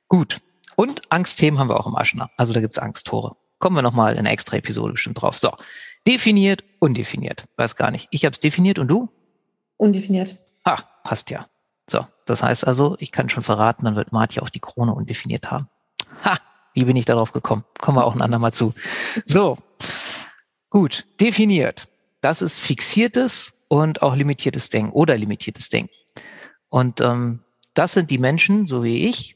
Gut. 0.07 0.41
Und 0.75 1.01
Angstthemen 1.09 1.59
haben 1.59 1.69
wir 1.69 1.79
auch 1.79 1.87
im 1.87 1.95
Aschner. 1.95 2.29
Also 2.35 2.53
da 2.53 2.59
gibt's 2.59 2.77
Angsttore. 2.77 3.35
Kommen 3.59 3.75
wir 3.75 3.83
nochmal 3.83 4.13
in 4.13 4.19
einer 4.19 4.31
extra 4.31 4.57
Episode 4.57 4.93
bestimmt 4.93 5.21
drauf. 5.21 5.37
So. 5.37 5.51
Definiert, 6.07 6.63
undefiniert. 6.79 7.45
Weiß 7.57 7.75
gar 7.75 7.91
nicht. 7.91 8.07
Ich 8.11 8.25
habe 8.25 8.33
es 8.33 8.39
definiert 8.39 8.79
und 8.79 8.87
du? 8.87 9.07
Undefiniert. 9.77 10.37
Ah, 10.63 10.79
passt 11.03 11.29
ja. 11.29 11.47
So, 11.89 12.05
das 12.25 12.43
heißt 12.43 12.65
also, 12.65 12.95
ich 12.99 13.11
kann 13.11 13.29
schon 13.29 13.43
verraten, 13.43 13.85
dann 13.85 13.95
wird 13.95 14.11
Marti 14.11 14.39
auch 14.39 14.49
die 14.49 14.59
Krone 14.59 14.93
undefiniert 14.93 15.51
haben. 15.51 15.67
Ha, 16.23 16.37
wie 16.73 16.85
bin 16.85 16.95
ich 16.95 17.05
darauf 17.05 17.33
gekommen? 17.33 17.65
Kommen 17.79 17.97
wir 17.97 18.05
auch 18.05 18.15
ein 18.15 18.21
andermal 18.21 18.53
zu. 18.53 18.73
So, 19.25 19.57
gut, 20.69 21.05
definiert. 21.19 21.87
Das 22.21 22.41
ist 22.41 22.59
fixiertes 22.59 23.53
und 23.67 24.01
auch 24.01 24.15
limitiertes 24.15 24.69
Denken 24.69 24.91
oder 24.91 25.17
limitiertes 25.17 25.69
Denken. 25.69 25.93
Und 26.69 27.01
ähm, 27.01 27.43
das 27.73 27.93
sind 27.93 28.11
die 28.11 28.17
Menschen, 28.17 28.65
so 28.65 28.83
wie 28.83 29.07
ich, 29.07 29.35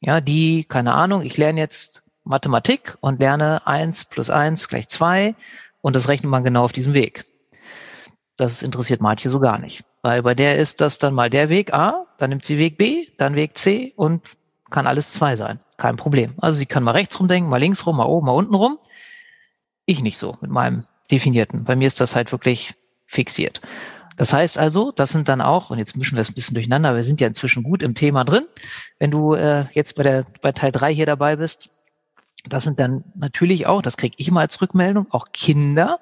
ja, 0.00 0.20
die, 0.20 0.64
keine 0.64 0.94
Ahnung, 0.94 1.22
ich 1.22 1.36
lerne 1.36 1.60
jetzt 1.60 2.02
Mathematik 2.24 2.96
und 3.00 3.20
lerne 3.20 3.66
eins 3.66 4.04
plus 4.04 4.30
eins 4.30 4.68
gleich 4.68 4.88
zwei 4.88 5.34
und 5.80 5.94
das 5.94 6.08
rechnet 6.08 6.30
man 6.30 6.44
genau 6.44 6.64
auf 6.64 6.72
diesem 6.72 6.94
Weg. 6.94 7.24
Das 8.36 8.62
interessiert 8.62 9.00
manche 9.00 9.28
so 9.28 9.40
gar 9.40 9.58
nicht. 9.58 9.84
Weil 10.02 10.22
bei 10.22 10.34
der 10.34 10.58
ist 10.58 10.80
das 10.80 10.98
dann 10.98 11.14
mal 11.14 11.30
der 11.30 11.48
Weg 11.48 11.72
A, 11.72 12.06
dann 12.18 12.30
nimmt 12.30 12.44
sie 12.44 12.58
Weg 12.58 12.76
B, 12.76 13.06
dann 13.18 13.36
Weg 13.36 13.56
C 13.56 13.92
und 13.96 14.22
kann 14.70 14.86
alles 14.86 15.12
zwei 15.12 15.36
sein. 15.36 15.60
Kein 15.76 15.96
Problem. 15.96 16.34
Also 16.38 16.58
sie 16.58 16.66
kann 16.66 16.82
mal 16.82 16.92
rechts 16.92 17.18
rumdenken, 17.18 17.48
mal 17.48 17.58
links 17.58 17.86
rum, 17.86 17.96
mal 17.96 18.04
oben, 18.04 18.26
mal 18.26 18.32
unten 18.32 18.54
rum. 18.54 18.78
Ich 19.86 20.02
nicht 20.02 20.18
so 20.18 20.36
mit 20.40 20.50
meinem 20.50 20.84
Definierten. 21.10 21.64
Bei 21.64 21.76
mir 21.76 21.86
ist 21.86 22.00
das 22.00 22.16
halt 22.16 22.32
wirklich 22.32 22.74
fixiert. 23.06 23.60
Das 24.16 24.32
heißt 24.32 24.58
also, 24.58 24.92
das 24.92 25.10
sind 25.10 25.28
dann 25.28 25.40
auch, 25.40 25.70
und 25.70 25.78
jetzt 25.78 25.96
mischen 25.96 26.16
wir 26.16 26.22
es 26.22 26.30
ein 26.30 26.34
bisschen 26.34 26.54
durcheinander, 26.54 26.94
wir 26.94 27.04
sind 27.04 27.20
ja 27.20 27.26
inzwischen 27.26 27.62
gut 27.62 27.82
im 27.82 27.94
Thema 27.94 28.24
drin. 28.24 28.46
Wenn 28.98 29.10
du 29.10 29.34
äh, 29.34 29.66
jetzt 29.72 29.96
bei 29.96 30.02
der 30.02 30.24
bei 30.40 30.52
Teil 30.52 30.72
drei 30.72 30.94
hier 30.94 31.06
dabei 31.06 31.36
bist, 31.36 31.70
das 32.44 32.64
sind 32.64 32.80
dann 32.80 33.04
natürlich 33.14 33.66
auch, 33.66 33.82
das 33.82 33.96
kriege 33.96 34.14
ich 34.18 34.28
immer 34.28 34.40
als 34.40 34.60
Rückmeldung, 34.60 35.06
auch 35.10 35.26
Kinder, 35.32 36.00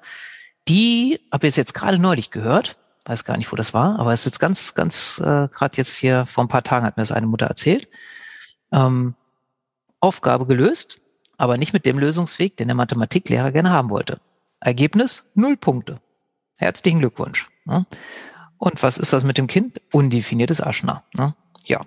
die, 0.67 1.19
habe 1.31 1.47
ich 1.47 1.55
jetzt 1.55 1.73
gerade 1.73 1.99
neulich 1.99 2.31
gehört, 2.31 2.77
weiß 3.05 3.23
gar 3.25 3.37
nicht, 3.37 3.51
wo 3.51 3.55
das 3.55 3.73
war, 3.73 3.99
aber 3.99 4.13
es 4.13 4.21
ist 4.21 4.25
jetzt 4.25 4.39
ganz, 4.39 4.73
ganz, 4.75 5.19
äh, 5.19 5.47
gerade 5.47 5.77
jetzt 5.77 5.95
hier 5.95 6.25
vor 6.25 6.43
ein 6.43 6.49
paar 6.49 6.63
Tagen 6.63 6.85
hat 6.85 6.97
mir 6.97 7.03
das 7.03 7.11
eine 7.11 7.27
Mutter 7.27 7.47
erzählt, 7.47 7.87
ähm, 8.71 9.15
Aufgabe 9.99 10.45
gelöst, 10.45 10.99
aber 11.37 11.57
nicht 11.57 11.73
mit 11.73 11.85
dem 11.85 11.99
Lösungsweg, 11.99 12.57
den 12.57 12.67
der 12.67 12.75
Mathematiklehrer 12.75 13.51
gerne 13.51 13.71
haben 13.71 13.89
wollte. 13.89 14.19
Ergebnis, 14.59 15.25
null 15.33 15.57
Punkte. 15.57 15.99
Herzlichen 16.57 16.99
Glückwunsch. 16.99 17.49
Ne? 17.65 17.85
Und 18.57 18.83
was 18.83 18.99
ist 18.99 19.13
das 19.13 19.23
mit 19.23 19.39
dem 19.39 19.47
Kind? 19.47 19.81
Undefiniertes 19.91 20.61
Aschner. 20.61 21.03
Ne? 21.13 21.33
Ja, 21.65 21.85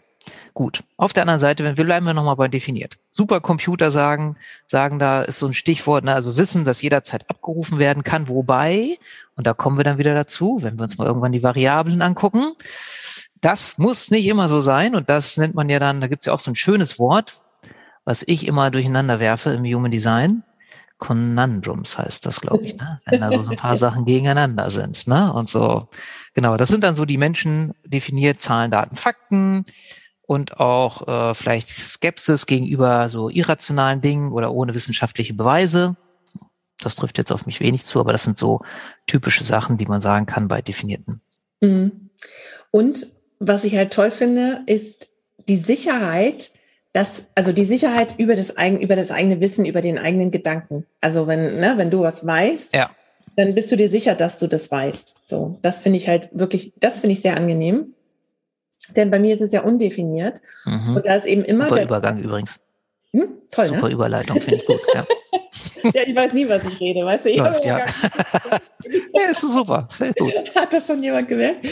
gut. 0.54 0.82
Auf 0.96 1.12
der 1.12 1.24
anderen 1.24 1.40
Seite, 1.40 1.64
wenn 1.64 1.76
wir 1.76 1.84
bleiben 1.84 2.06
wir 2.06 2.14
nochmal 2.14 2.36
bei 2.36 2.48
definiert. 2.48 2.96
Supercomputer 3.10 3.90
sagen, 3.90 4.36
sagen 4.66 4.98
da 4.98 5.22
ist 5.22 5.38
so 5.38 5.46
ein 5.46 5.54
Stichwort, 5.54 6.04
ne? 6.04 6.14
also 6.14 6.36
Wissen, 6.36 6.64
das 6.64 6.82
jederzeit 6.82 7.28
abgerufen 7.28 7.78
werden 7.78 8.04
kann, 8.04 8.28
wobei, 8.28 8.98
und 9.36 9.46
da 9.46 9.54
kommen 9.54 9.76
wir 9.76 9.84
dann 9.84 9.98
wieder 9.98 10.14
dazu, 10.14 10.58
wenn 10.62 10.78
wir 10.78 10.84
uns 10.84 10.98
mal 10.98 11.06
irgendwann 11.06 11.32
die 11.32 11.42
Variablen 11.42 12.02
angucken, 12.02 12.52
das 13.40 13.76
muss 13.76 14.10
nicht 14.10 14.26
immer 14.26 14.48
so 14.48 14.60
sein 14.60 14.94
und 14.94 15.10
das 15.10 15.36
nennt 15.36 15.54
man 15.54 15.68
ja 15.68 15.78
dann, 15.78 16.00
da 16.00 16.06
gibt 16.06 16.22
es 16.22 16.26
ja 16.26 16.32
auch 16.32 16.40
so 16.40 16.50
ein 16.50 16.54
schönes 16.54 16.98
Wort, 16.98 17.34
was 18.04 18.22
ich 18.26 18.46
immer 18.46 18.70
durcheinander 18.70 19.20
werfe 19.20 19.50
im 19.50 19.64
Human 19.64 19.90
Design. 19.90 20.42
Conundrums 20.98 21.98
heißt 21.98 22.24
das, 22.24 22.40
glaube 22.40 22.64
ich, 22.64 22.76
ne? 22.76 23.00
wenn 23.04 23.20
da 23.20 23.30
so 23.30 23.50
ein 23.50 23.56
paar 23.56 23.76
Sachen 23.84 24.04
gegeneinander 24.04 24.70
sind. 24.70 25.06
Ne? 25.06 25.32
Und 25.32 25.50
so, 25.50 25.88
genau, 26.32 26.56
das 26.56 26.68
sind 26.68 26.84
dann 26.84 26.94
so 26.94 27.04
die 27.04 27.18
Menschen 27.18 27.74
definiert 27.84 28.40
Zahlen, 28.40 28.70
Daten, 28.70 28.96
Fakten 28.96 29.66
und 30.26 30.58
auch 30.58 31.06
äh, 31.06 31.34
vielleicht 31.34 31.68
Skepsis 31.68 32.46
gegenüber 32.46 33.08
so 33.08 33.28
irrationalen 33.28 34.00
Dingen 34.00 34.32
oder 34.32 34.52
ohne 34.52 34.74
wissenschaftliche 34.74 35.34
Beweise. 35.34 35.96
Das 36.80 36.96
trifft 36.96 37.18
jetzt 37.18 37.32
auf 37.32 37.46
mich 37.46 37.60
wenig 37.60 37.84
zu, 37.84 38.00
aber 38.00 38.12
das 38.12 38.24
sind 38.24 38.38
so 38.38 38.60
typische 39.06 39.44
Sachen, 39.44 39.78
die 39.78 39.86
man 39.86 40.00
sagen 40.00 40.26
kann 40.26 40.48
bei 40.48 40.62
Definierten. 40.62 41.20
Mhm. 41.60 42.10
Und 42.70 43.06
was 43.38 43.64
ich 43.64 43.76
halt 43.76 43.92
toll 43.92 44.10
finde, 44.10 44.62
ist 44.66 45.08
die 45.48 45.56
Sicherheit, 45.56 46.52
dass, 46.92 47.24
also 47.34 47.52
die 47.52 47.64
Sicherheit 47.64 48.14
über 48.18 48.36
das, 48.36 48.56
eigen, 48.56 48.80
über 48.80 48.96
das 48.96 49.10
eigene 49.10 49.40
Wissen, 49.40 49.64
über 49.64 49.82
den 49.82 49.98
eigenen 49.98 50.30
Gedanken. 50.30 50.86
Also 51.00 51.26
wenn, 51.26 51.58
ne, 51.58 51.74
wenn 51.76 51.90
du 51.90 52.00
was 52.00 52.26
weißt, 52.26 52.74
ja. 52.74 52.90
dann 53.36 53.54
bist 53.54 53.70
du 53.70 53.76
dir 53.76 53.90
sicher, 53.90 54.14
dass 54.14 54.38
du 54.38 54.46
das 54.46 54.70
weißt. 54.70 55.22
So, 55.24 55.58
das 55.62 55.82
finde 55.82 55.98
ich 55.98 56.08
halt 56.08 56.30
wirklich, 56.32 56.72
das 56.78 57.00
finde 57.00 57.12
ich 57.12 57.20
sehr 57.20 57.36
angenehm. 57.36 57.94
Denn 58.96 59.10
bei 59.10 59.18
mir 59.18 59.34
ist 59.34 59.40
es 59.40 59.52
ja 59.52 59.62
undefiniert. 59.62 60.40
Mhm. 60.64 60.96
Und 60.96 61.06
da 61.06 61.14
ist 61.14 61.26
eben 61.26 61.44
immer. 61.44 61.64
Super 61.64 61.76
der 61.76 61.84
Übergang 61.84 62.18
übrigens. 62.18 62.58
Hm? 63.12 63.28
Toll, 63.50 63.66
Super 63.66 63.88
ne? 63.88 63.94
Überleitung, 63.94 64.40
finde 64.40 64.56
ich 64.56 64.66
gut. 64.66 64.80
Ja. 64.92 65.06
ja, 65.94 66.02
ich 66.04 66.16
weiß 66.16 66.32
nie, 66.32 66.48
was 66.48 66.64
ich 66.64 66.80
rede, 66.80 67.04
weißt 67.04 67.26
du? 67.26 67.30
Ich 67.30 67.38
Läuft, 67.38 67.64
ja. 67.64 67.78
ja, 69.14 69.30
ist 69.30 69.40
super, 69.40 69.88
gut. 70.18 70.54
Hat 70.54 70.72
das 70.72 70.88
schon 70.88 71.02
jemand 71.02 71.28
gemerkt? 71.28 71.64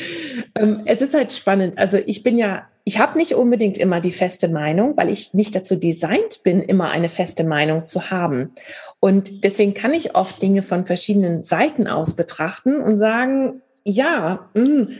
Ähm, 0.54 0.82
es 0.84 1.02
ist 1.02 1.14
halt 1.14 1.32
spannend. 1.32 1.78
Also 1.78 1.98
ich 2.06 2.22
bin 2.22 2.38
ja, 2.38 2.68
ich 2.84 3.00
habe 3.00 3.18
nicht 3.18 3.34
unbedingt 3.34 3.76
immer 3.76 4.00
die 4.00 4.12
feste 4.12 4.48
Meinung, 4.48 4.96
weil 4.96 5.08
ich 5.08 5.34
nicht 5.34 5.56
dazu 5.56 5.74
designt 5.74 6.42
bin, 6.44 6.62
immer 6.62 6.90
eine 6.92 7.08
feste 7.08 7.42
Meinung 7.42 7.84
zu 7.84 8.10
haben. 8.10 8.52
Und 9.00 9.42
deswegen 9.42 9.74
kann 9.74 9.94
ich 9.94 10.14
oft 10.14 10.40
Dinge 10.40 10.62
von 10.62 10.86
verschiedenen 10.86 11.42
Seiten 11.42 11.88
aus 11.88 12.14
betrachten 12.14 12.80
und 12.80 12.98
sagen, 12.98 13.62
ja, 13.84 14.48
mh, 14.54 14.64
hm, 14.64 14.90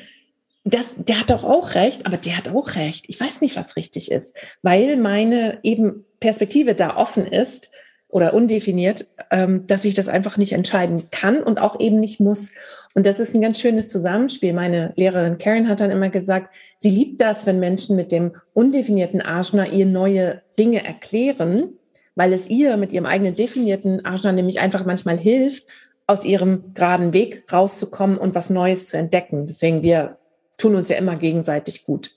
das, 0.64 0.95
der 0.97 1.21
hat 1.21 1.31
doch 1.31 1.45
auch 1.45 1.75
recht, 1.75 2.07
aber 2.07 2.16
der 2.16 2.37
hat 2.37 2.49
auch 2.49 2.76
recht. 2.76 3.07
Ich 3.09 3.19
weiß 3.19 3.40
nicht, 3.40 3.57
was 3.57 3.76
richtig 3.76 4.11
ist, 4.11 4.37
weil 4.62 4.97
meine 4.97 5.59
eben 5.62 6.04
Perspektive 6.21 6.75
da 6.75 6.97
offen 6.97 7.26
ist 7.26 7.71
oder 8.09 8.35
undefiniert, 8.35 9.07
ähm, 9.31 9.66
dass 9.66 9.85
ich 9.85 9.95
das 9.95 10.09
einfach 10.09 10.37
nicht 10.37 10.52
entscheiden 10.52 11.02
kann 11.11 11.42
und 11.42 11.61
auch 11.61 11.81
eben 11.81 11.99
nicht 11.99 12.21
muss. 12.21 12.52
Und 12.95 13.07
das 13.07 13.19
ist 13.19 13.35
ein 13.35 13.40
ganz 13.40 13.59
schönes 13.59 13.88
Zusammenspiel. 13.88 14.52
Meine 14.52 14.92
Lehrerin 14.97 15.38
Karen 15.38 15.69
hat 15.69 15.81
dann 15.81 15.90
immer 15.90 16.11
gesagt, 16.11 16.54
sie 16.78 16.90
liebt 16.90 17.21
das, 17.21 17.47
wenn 17.47 17.59
Menschen 17.59 17.97
mit 17.97 18.12
dem 18.12 18.33
undefinierten 18.52 19.23
Ajna 19.23 19.66
ihr 19.66 19.87
neue 19.87 20.42
Dinge 20.59 20.85
erklären, 20.85 21.71
weil 22.14 22.33
es 22.33 22.49
ihr 22.49 22.76
mit 22.76 22.92
ihrem 22.92 23.07
eigenen 23.07 23.35
definierten 23.35 24.04
Ajna 24.04 24.31
nämlich 24.31 24.61
einfach 24.61 24.85
manchmal 24.85 25.16
hilft, 25.16 25.66
aus 26.07 26.25
ihrem 26.25 26.75
geraden 26.75 27.14
Weg 27.14 27.50
rauszukommen 27.50 28.19
und 28.19 28.35
was 28.35 28.50
Neues 28.50 28.87
zu 28.87 28.99
entdecken. 28.99 29.47
Deswegen, 29.47 29.83
wir 29.83 30.19
tun 30.59 30.75
uns 30.75 30.89
ja 30.89 30.97
immer 30.97 31.17
gegenseitig 31.17 31.85
gut. 31.85 32.13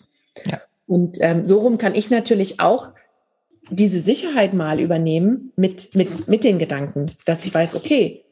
Ja. 0.46 0.62
Und 0.88 1.18
ähm, 1.22 1.46
so 1.46 1.60
rum 1.60 1.78
kann 1.78 1.96
ich 1.96 2.10
natürlich 2.10 2.60
auch 2.60 2.94
diese 3.70 4.02
Sicherheit 4.02 4.54
mal 4.54 4.80
übernehmen 4.80 5.52
mit, 5.56 5.96
mit, 5.96 6.28
mit 6.28 6.44
den 6.44 6.60
Gedanken, 6.60 7.08
dass 7.26 7.46
ich 7.46 7.54
weiß, 7.54 7.76
okay, 7.76 8.24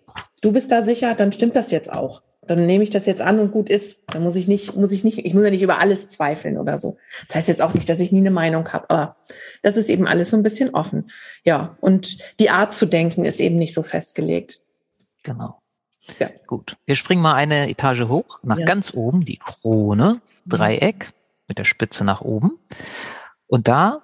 du 0.41 0.51
bist 0.51 0.71
da 0.71 0.83
sicher, 0.83 1.15
dann 1.15 1.33
stimmt 1.33 1.55
das 1.55 1.71
jetzt 1.71 1.91
auch. 1.91 2.21
Dann 2.45 2.65
nehme 2.65 2.83
ich 2.83 2.89
das 2.89 3.05
jetzt 3.05 3.21
an 3.21 3.39
und 3.39 3.51
gut 3.51 3.69
ist. 3.69 4.03
Dann 4.07 4.21
muss 4.21 4.35
ich 4.35 4.47
nicht, 4.47 4.75
muss 4.75 4.91
ich 4.91 5.03
nicht, 5.03 5.25
ich 5.25 5.33
muss 5.33 5.45
ja 5.45 5.49
nicht 5.49 5.61
über 5.61 5.79
alles 5.79 6.09
zweifeln 6.09 6.57
oder 6.57 6.77
so. 6.77 6.97
Das 7.27 7.37
heißt 7.37 7.47
jetzt 7.47 7.61
auch 7.61 7.73
nicht, 7.73 7.87
dass 7.87 8.01
ich 8.01 8.11
nie 8.11 8.19
eine 8.19 8.31
Meinung 8.31 8.67
habe, 8.73 8.89
aber 8.89 9.15
das 9.61 9.77
ist 9.77 9.89
eben 9.89 10.07
alles 10.07 10.29
so 10.29 10.37
ein 10.37 10.43
bisschen 10.43 10.71
offen. 10.71 11.09
Ja, 11.45 11.77
und 11.79 12.17
die 12.39 12.49
Art 12.49 12.73
zu 12.73 12.85
denken 12.85 13.23
ist 13.23 13.39
eben 13.39 13.55
nicht 13.55 13.73
so 13.73 13.81
festgelegt. 13.81 14.59
Genau. 15.23 15.62
Ja. 16.19 16.29
Gut. 16.47 16.77
Wir 16.85 16.95
springen 16.95 17.21
mal 17.21 17.33
eine 17.33 17.69
Etage 17.69 18.07
hoch, 18.07 18.39
nach 18.43 18.57
ja. 18.57 18.65
ganz 18.65 18.93
oben, 18.93 19.25
die 19.25 19.37
Krone, 19.37 20.21
Dreieck 20.45 21.13
mit 21.47 21.57
der 21.57 21.65
Spitze 21.65 22.03
nach 22.03 22.21
oben. 22.21 22.59
Und 23.47 23.67
da 23.67 24.01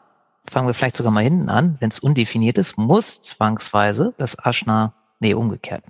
fangen 0.49 0.67
wir 0.67 0.73
vielleicht 0.73 0.97
sogar 0.97 1.11
mal 1.11 1.23
hinten 1.23 1.49
an, 1.49 1.77
wenn 1.79 1.89
es 1.89 1.99
undefiniert 1.99 2.57
ist, 2.57 2.77
muss 2.77 3.21
zwangsweise 3.21 4.13
das 4.17 4.37
Aschna, 4.39 4.93
nee, 5.19 5.33
umgekehrt. 5.33 5.83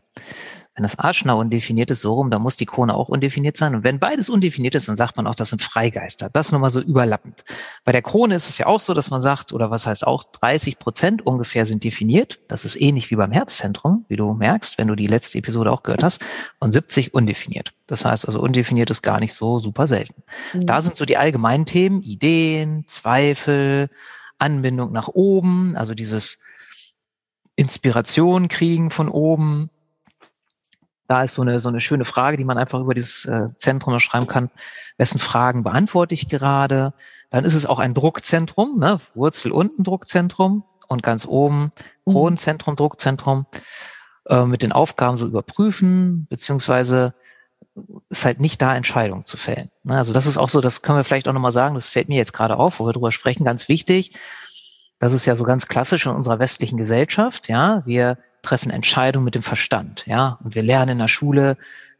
Wenn 0.79 0.83
das 0.83 0.97
Aschna 0.97 1.33
undefiniert 1.33 1.91
ist, 1.91 1.99
so 1.99 2.13
rum, 2.13 2.31
dann 2.31 2.41
muss 2.41 2.55
die 2.55 2.65
Krone 2.65 2.95
auch 2.95 3.09
undefiniert 3.09 3.57
sein. 3.57 3.75
Und 3.75 3.83
wenn 3.83 3.99
beides 3.99 4.29
undefiniert 4.29 4.75
ist, 4.75 4.87
dann 4.87 4.95
sagt 4.95 5.17
man 5.17 5.27
auch, 5.27 5.35
das 5.35 5.49
sind 5.49 5.61
Freigeister. 5.61 6.29
Das 6.29 6.53
nur 6.53 6.61
mal 6.61 6.69
so 6.69 6.79
überlappend. 6.79 7.43
Bei 7.83 7.91
der 7.91 8.01
Krone 8.01 8.35
ist 8.35 8.47
es 8.47 8.57
ja 8.59 8.65
auch 8.65 8.79
so, 8.79 8.93
dass 8.93 9.09
man 9.09 9.19
sagt, 9.19 9.51
oder 9.51 9.71
was 9.71 9.87
heißt 9.87 10.07
auch, 10.07 10.23
30 10.23 10.79
Prozent 10.79 11.27
ungefähr 11.27 11.65
sind 11.65 11.83
definiert. 11.83 12.39
Das 12.47 12.63
ist 12.63 12.79
ähnlich 12.79 13.11
wie 13.11 13.17
beim 13.17 13.33
Herzzentrum, 13.33 14.05
wie 14.07 14.15
du 14.15 14.33
merkst, 14.33 14.77
wenn 14.77 14.87
du 14.87 14.95
die 14.95 15.07
letzte 15.07 15.37
Episode 15.39 15.69
auch 15.69 15.83
gehört 15.83 16.01
hast. 16.01 16.21
Und 16.59 16.71
70 16.71 17.13
undefiniert. 17.13 17.73
Das 17.85 18.05
heißt 18.05 18.25
also, 18.25 18.39
undefiniert 18.39 18.89
ist 18.89 19.01
gar 19.01 19.19
nicht 19.19 19.33
so 19.33 19.59
super 19.59 19.85
selten. 19.85 20.23
Mhm. 20.53 20.65
Da 20.65 20.79
sind 20.79 20.95
so 20.95 21.03
die 21.03 21.17
allgemeinen 21.17 21.65
Themen, 21.65 22.01
Ideen, 22.03 22.85
Zweifel, 22.87 23.89
Anbindung 24.37 24.93
nach 24.93 25.09
oben, 25.09 25.75
also 25.75 25.93
dieses 25.93 26.39
Inspiration 27.57 28.47
kriegen 28.47 28.91
von 28.91 29.09
oben. 29.09 29.71
Da 31.09 31.23
ist 31.23 31.33
so 31.33 31.41
eine, 31.41 31.59
so 31.59 31.69
eine 31.69 31.81
schöne 31.81 32.05
Frage, 32.05 32.37
die 32.37 32.43
man 32.43 32.59
einfach 32.59 32.79
über 32.79 32.93
dieses 32.93 33.25
äh, 33.25 33.47
Zentrum 33.57 33.99
schreiben 33.99 34.27
kann. 34.27 34.51
Wessen 34.97 35.19
Fragen 35.19 35.63
beantworte 35.63 36.13
ich 36.13 36.29
gerade? 36.29 36.93
Dann 37.31 37.45
ist 37.45 37.55
es 37.55 37.65
auch 37.65 37.79
ein 37.79 37.95
Druckzentrum, 37.95 38.77
ne? 38.77 38.99
Wurzel 39.15 39.51
unten 39.51 39.83
Druckzentrum 39.83 40.63
und 40.87 41.01
ganz 41.01 41.25
oben 41.25 41.71
mhm. 42.05 42.11
Kronenzentrum, 42.11 42.75
Druckzentrum, 42.75 43.47
äh, 44.27 44.45
mit 44.45 44.61
den 44.61 44.71
Aufgaben 44.71 45.17
so 45.17 45.25
überprüfen, 45.25 46.27
beziehungsweise 46.29 47.15
ist 48.09 48.25
halt 48.25 48.39
nicht 48.39 48.61
da, 48.61 48.75
Entscheidungen 48.75 49.25
zu 49.25 49.37
fällen. 49.37 49.71
Ne, 49.83 49.97
also 49.97 50.13
das 50.13 50.27
ist 50.27 50.37
auch 50.37 50.49
so, 50.49 50.61
das 50.61 50.83
können 50.83 50.99
wir 50.99 51.03
vielleicht 51.03 51.27
auch 51.27 51.33
nochmal 51.33 51.51
sagen, 51.51 51.73
das 51.73 51.89
fällt 51.89 52.09
mir 52.09 52.17
jetzt 52.17 52.33
gerade 52.33 52.57
auf, 52.57 52.79
wo 52.79 52.85
wir 52.85 52.93
drüber 52.93 53.11
sprechen, 53.11 53.45
ganz 53.45 53.67
wichtig. 53.67 54.13
Das 54.99 55.13
ist 55.13 55.25
ja 55.25 55.35
so 55.35 55.43
ganz 55.43 55.67
klassisch 55.67 56.05
in 56.05 56.11
unserer 56.11 56.39
westlichen 56.39 56.77
Gesellschaft, 56.77 57.49
ja. 57.49 57.81
Wir 57.85 58.17
treffen 58.41 58.71
Entscheidungen 58.71 59.25
mit 59.25 59.35
dem 59.35 59.43
Verstand, 59.43 60.05
ja. 60.05 60.37
Und 60.43 60.55
wir 60.55 60.63
lernen 60.63 60.93
in 60.93 60.97
der 60.99 61.07
Schule, 61.07 61.57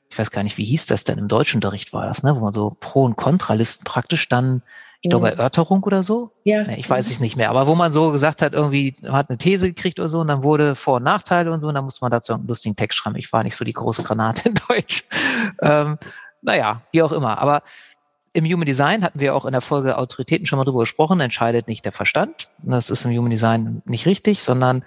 ich 0.10 0.18
weiß 0.18 0.32
gar 0.32 0.44
nicht, 0.44 0.58
wie 0.58 0.66
hieß 0.66 0.86
das 0.86 1.04
denn, 1.04 1.18
im 1.18 1.28
Deutschunterricht 1.28 1.94
war 1.94 2.06
das, 2.06 2.24
ne, 2.24 2.36
wo 2.36 2.40
man 2.40 2.52
so 2.52 2.76
Pro- 2.80 3.04
und 3.04 3.16
Kontralisten 3.16 3.84
praktisch 3.84 4.28
dann 4.30 4.62
ich 5.02 5.10
glaube, 5.10 5.32
Erörterung 5.32 5.82
oder 5.84 6.04
so. 6.04 6.32
Ja. 6.44 6.68
Ich 6.76 6.90
weiß 6.90 7.10
es 7.10 7.22
nicht 7.22 7.38
mehr. 7.38 7.50
Aber 7.50 7.68
wo 7.68 7.76
man 7.76 7.94
so 7.94 8.12
gesagt 8.12 8.42
hat, 8.42 8.52
irgendwie, 8.52 8.96
man 9.02 9.14
hat 9.14 9.30
eine 9.30 9.38
These 9.38 9.70
gekriegt 9.70 9.98
oder 9.98 10.10
so 10.10 10.20
und 10.20 10.28
dann 10.28 10.44
wurde 10.44 10.76
Vor- 10.76 10.98
und 10.98 11.04
Nachteile 11.04 11.54
und 11.54 11.62
so 11.62 11.70
und 11.70 11.76
dann 11.76 11.86
musste 11.86 12.04
man 12.04 12.12
dazu 12.12 12.34
einen 12.34 12.48
lustigen 12.48 12.76
Text 12.76 12.98
schreiben. 12.98 13.16
Ich 13.16 13.32
war 13.32 13.44
nicht 13.44 13.56
so 13.56 13.64
die 13.64 13.72
große 13.72 14.04
Granate 14.04 14.50
in 14.50 14.56
Deutsch. 14.68 15.06
ähm, 15.62 15.98
naja, 16.42 16.82
wie 16.92 17.02
auch 17.02 17.14
immer. 17.14 17.38
Aber 17.38 17.64
im 18.40 18.46
Human 18.46 18.66
Design 18.66 19.04
hatten 19.04 19.20
wir 19.20 19.36
auch 19.36 19.46
in 19.46 19.52
der 19.52 19.62
Folge 19.62 19.98
Autoritäten 19.98 20.46
schon 20.46 20.58
mal 20.58 20.66
drüber 20.66 20.82
gesprochen, 20.82 21.20
entscheidet 21.20 21.68
nicht 21.68 21.86
der 21.86 21.92
Verstand. 21.92 22.50
Das 22.60 22.90
ist 22.90 23.06
im 23.06 23.12
Human 23.12 23.32
Design 23.32 23.82
nicht 23.86 24.06
richtig, 24.06 24.42
sondern 24.42 24.84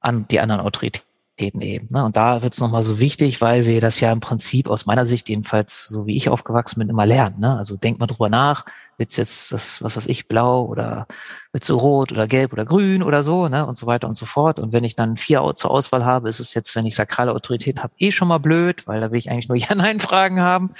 an 0.00 0.26
die 0.28 0.40
anderen 0.40 0.60
Autoritäten 0.60 1.02
eben. 1.38 1.88
Ne? 1.90 2.04
Und 2.04 2.16
da 2.16 2.42
wird 2.42 2.54
es 2.54 2.60
nochmal 2.60 2.82
so 2.82 2.98
wichtig, 2.98 3.40
weil 3.40 3.66
wir 3.66 3.80
das 3.80 4.00
ja 4.00 4.12
im 4.12 4.20
Prinzip 4.20 4.68
aus 4.68 4.86
meiner 4.86 5.06
Sicht 5.06 5.28
jedenfalls, 5.28 5.86
so 5.86 6.06
wie 6.06 6.16
ich 6.16 6.28
aufgewachsen 6.28 6.80
bin, 6.80 6.88
immer 6.88 7.06
lernen. 7.06 7.40
Ne? 7.40 7.56
Also 7.56 7.76
denk 7.76 7.98
mal 7.98 8.06
drüber 8.06 8.28
nach, 8.28 8.64
wird's 8.98 9.16
jetzt 9.16 9.52
das, 9.52 9.82
was 9.82 9.96
weiß 9.96 10.06
ich, 10.06 10.28
blau 10.28 10.64
oder 10.64 11.06
wird's 11.52 11.68
so 11.68 11.76
rot 11.76 12.12
oder 12.12 12.26
gelb 12.26 12.52
oder 12.52 12.64
grün 12.64 13.02
oder 13.02 13.22
so, 13.22 13.48
ne? 13.48 13.64
Und 13.64 13.78
so 13.78 13.86
weiter 13.86 14.08
und 14.08 14.16
so 14.16 14.26
fort. 14.26 14.58
Und 14.58 14.72
wenn 14.72 14.84
ich 14.84 14.96
dann 14.96 15.16
vier 15.16 15.52
zur 15.54 15.70
Auswahl 15.70 16.04
habe, 16.04 16.28
ist 16.28 16.40
es 16.40 16.52
jetzt, 16.54 16.74
wenn 16.74 16.86
ich 16.86 16.96
sakrale 16.96 17.32
Autorität 17.32 17.82
habe, 17.82 17.94
eh 17.98 18.10
schon 18.10 18.28
mal 18.28 18.38
blöd, 18.38 18.86
weil 18.86 19.00
da 19.00 19.10
will 19.10 19.18
ich 19.18 19.30
eigentlich 19.30 19.48
nur 19.48 19.56
Ja-Nein-Fragen 19.56 20.40
haben. 20.40 20.70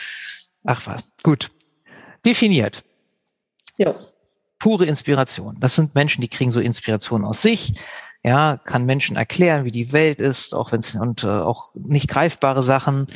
Ach 0.65 0.83
gut. 1.23 1.51
Definiert. 2.29 2.85
Ja. 3.79 3.95
Pure 4.59 4.85
Inspiration. 4.85 5.57
Das 5.61 5.75
sind 5.75 5.95
Menschen, 5.95 6.21
die 6.21 6.29
kriegen 6.29 6.51
so 6.51 6.61
Inspiration 6.61 7.25
aus 7.25 7.41
sich, 7.41 7.73
ja, 8.23 8.59
kann 8.59 8.85
Menschen 8.85 9.17
erklären, 9.17 9.65
wie 9.65 9.71
die 9.71 9.93
Welt 9.93 10.21
ist, 10.21 10.55
auch 10.55 10.71
wenn 10.73 10.81
es 10.81 10.95
und 10.95 11.25
äh, 11.25 11.29
auch 11.29 11.71
nicht 11.75 12.07
greifbare 12.09 12.63
Sachen. 12.63 13.07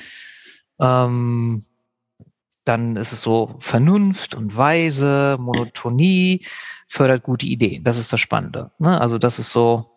Ähm, 0.81 1.67
dann 2.65 2.97
ist 2.97 3.13
es 3.13 3.21
so 3.21 3.55
Vernunft 3.59 4.35
und 4.35 4.57
Weise, 4.57 5.37
Monotonie, 5.39 6.47
fördert 6.89 7.23
gute 7.23 7.45
Ideen. 7.45 7.85
Das 7.85 7.99
ist 7.99 8.15
das 8.15 8.21
Spannende. 8.21 8.71
Ne? 8.79 8.99
Also 8.99 9.19
das 9.19 9.39
ist 9.39 9.51
so, 9.51 9.91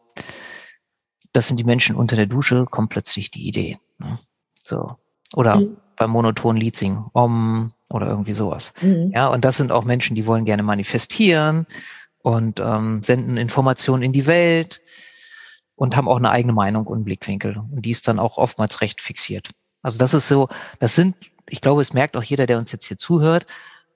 das 1.32 1.48
sind 1.48 1.56
die 1.58 1.64
Menschen 1.64 1.96
unter 1.96 2.18
der 2.18 2.26
Dusche, 2.26 2.66
kommt 2.66 2.90
plötzlich 2.90 3.32
die 3.32 3.48
Idee. 3.48 3.80
Ne? 3.98 4.20
So. 4.62 4.98
Oder 5.36 5.58
mhm. 5.58 5.78
Beim 5.96 6.12
monotonen 6.12 6.60
Lied 6.60 6.76
singen, 6.76 7.06
om 7.14 7.72
oder 7.90 8.08
irgendwie 8.08 8.34
sowas. 8.34 8.74
Mhm. 8.82 9.12
Ja, 9.16 9.28
und 9.28 9.46
das 9.46 9.58
sind 9.58 9.72
auch 9.72 9.84
Menschen, 9.84 10.16
die 10.16 10.26
wollen 10.26 10.46
gerne 10.46 10.64
manifestieren 10.64 11.66
und 12.22 12.60
ähm, 12.60 13.04
senden 13.04 13.38
Informationen 13.38 14.04
in 14.04 14.14
die 14.14 14.28
Welt 14.28 14.82
und 15.76 15.96
haben 15.96 16.08
auch 16.08 16.18
eine 16.18 16.32
eigene 16.32 16.54
Meinung 16.54 16.88
und 16.88 17.04
Blickwinkel. 17.04 17.58
Und 17.58 17.86
die 17.86 17.92
ist 17.92 18.08
dann 18.08 18.20
auch 18.20 18.38
oftmals 18.38 18.82
recht 18.82 19.02
fixiert. 19.02 19.50
Also 19.82 19.98
das 19.98 20.14
ist 20.14 20.28
so, 20.28 20.50
das 20.80 20.96
sind 20.96 21.16
ich 21.50 21.62
glaube, 21.62 21.82
es 21.82 21.94
merkt 21.94 22.18
auch 22.18 22.24
jeder, 22.24 22.48
der 22.48 22.58
uns 22.58 22.72
jetzt 22.72 22.86
hier 22.86 22.98
zuhört, 22.98 23.46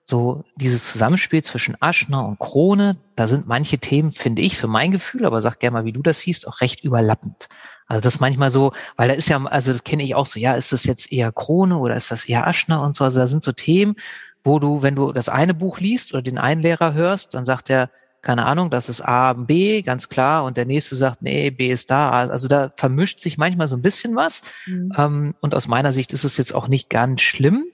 so 0.03 0.43
dieses 0.55 0.91
Zusammenspiel 0.91 1.43
zwischen 1.43 1.77
Aschner 1.79 2.25
und 2.25 2.39
Krone, 2.39 2.97
da 3.15 3.27
sind 3.27 3.47
manche 3.47 3.77
Themen, 3.77 4.11
finde 4.11 4.41
ich, 4.41 4.57
für 4.57 4.67
mein 4.67 4.91
Gefühl, 4.91 5.25
aber 5.25 5.41
sag 5.41 5.59
gerne 5.59 5.73
mal, 5.75 5.85
wie 5.85 5.91
du 5.91 6.01
das 6.01 6.21
siehst, 6.21 6.47
auch 6.47 6.61
recht 6.61 6.83
überlappend. 6.83 7.47
Also 7.89 8.03
das 8.03 8.19
manchmal 8.19 8.51
so, 8.51 8.71
weil 8.95 9.09
da 9.09 9.15
ist 9.15 9.29
ja, 9.29 9.43
also 9.45 9.73
das 9.73 9.83
kenne 9.83 10.03
ich 10.03 10.13
auch 10.13 10.27
so, 10.27 10.39
ja, 10.39 10.53
ist 10.53 10.71
das 10.71 10.85
jetzt 10.85 11.11
eher 11.11 11.31
Krone 11.31 11.77
oder 11.77 11.95
ist 11.95 12.11
das 12.11 12.25
eher 12.25 12.47
Aschner 12.47 12.83
und 12.83 12.95
so. 12.95 13.03
Also 13.03 13.19
da 13.19 13.27
sind 13.27 13.43
so 13.43 13.51
Themen, 13.51 13.95
wo 14.43 14.59
du, 14.59 14.83
wenn 14.83 14.95
du 14.95 15.11
das 15.11 15.27
eine 15.27 15.55
Buch 15.55 15.79
liest 15.79 16.13
oder 16.13 16.21
den 16.21 16.37
einen 16.37 16.61
Lehrer 16.61 16.93
hörst, 16.93 17.33
dann 17.33 17.45
sagt 17.45 17.69
er, 17.71 17.89
keine 18.21 18.45
Ahnung, 18.45 18.69
das 18.69 18.89
ist 18.89 19.01
A, 19.01 19.33
B, 19.33 19.81
ganz 19.81 20.07
klar, 20.07 20.43
und 20.43 20.57
der 20.57 20.65
nächste 20.65 20.95
sagt, 20.95 21.21
nee, 21.21 21.49
B 21.49 21.71
ist 21.71 21.89
da. 21.89 22.11
Also 22.11 22.47
da 22.47 22.69
vermischt 22.69 23.21
sich 23.21 23.37
manchmal 23.37 23.67
so 23.67 23.75
ein 23.75 23.81
bisschen 23.81 24.15
was. 24.15 24.43
Mhm. 24.67 24.91
Ähm, 24.95 25.35
und 25.39 25.55
aus 25.55 25.67
meiner 25.67 25.91
Sicht 25.91 26.13
ist 26.13 26.25
es 26.25 26.37
jetzt 26.37 26.53
auch 26.53 26.67
nicht 26.67 26.89
ganz 26.89 27.21
schlimm. 27.21 27.65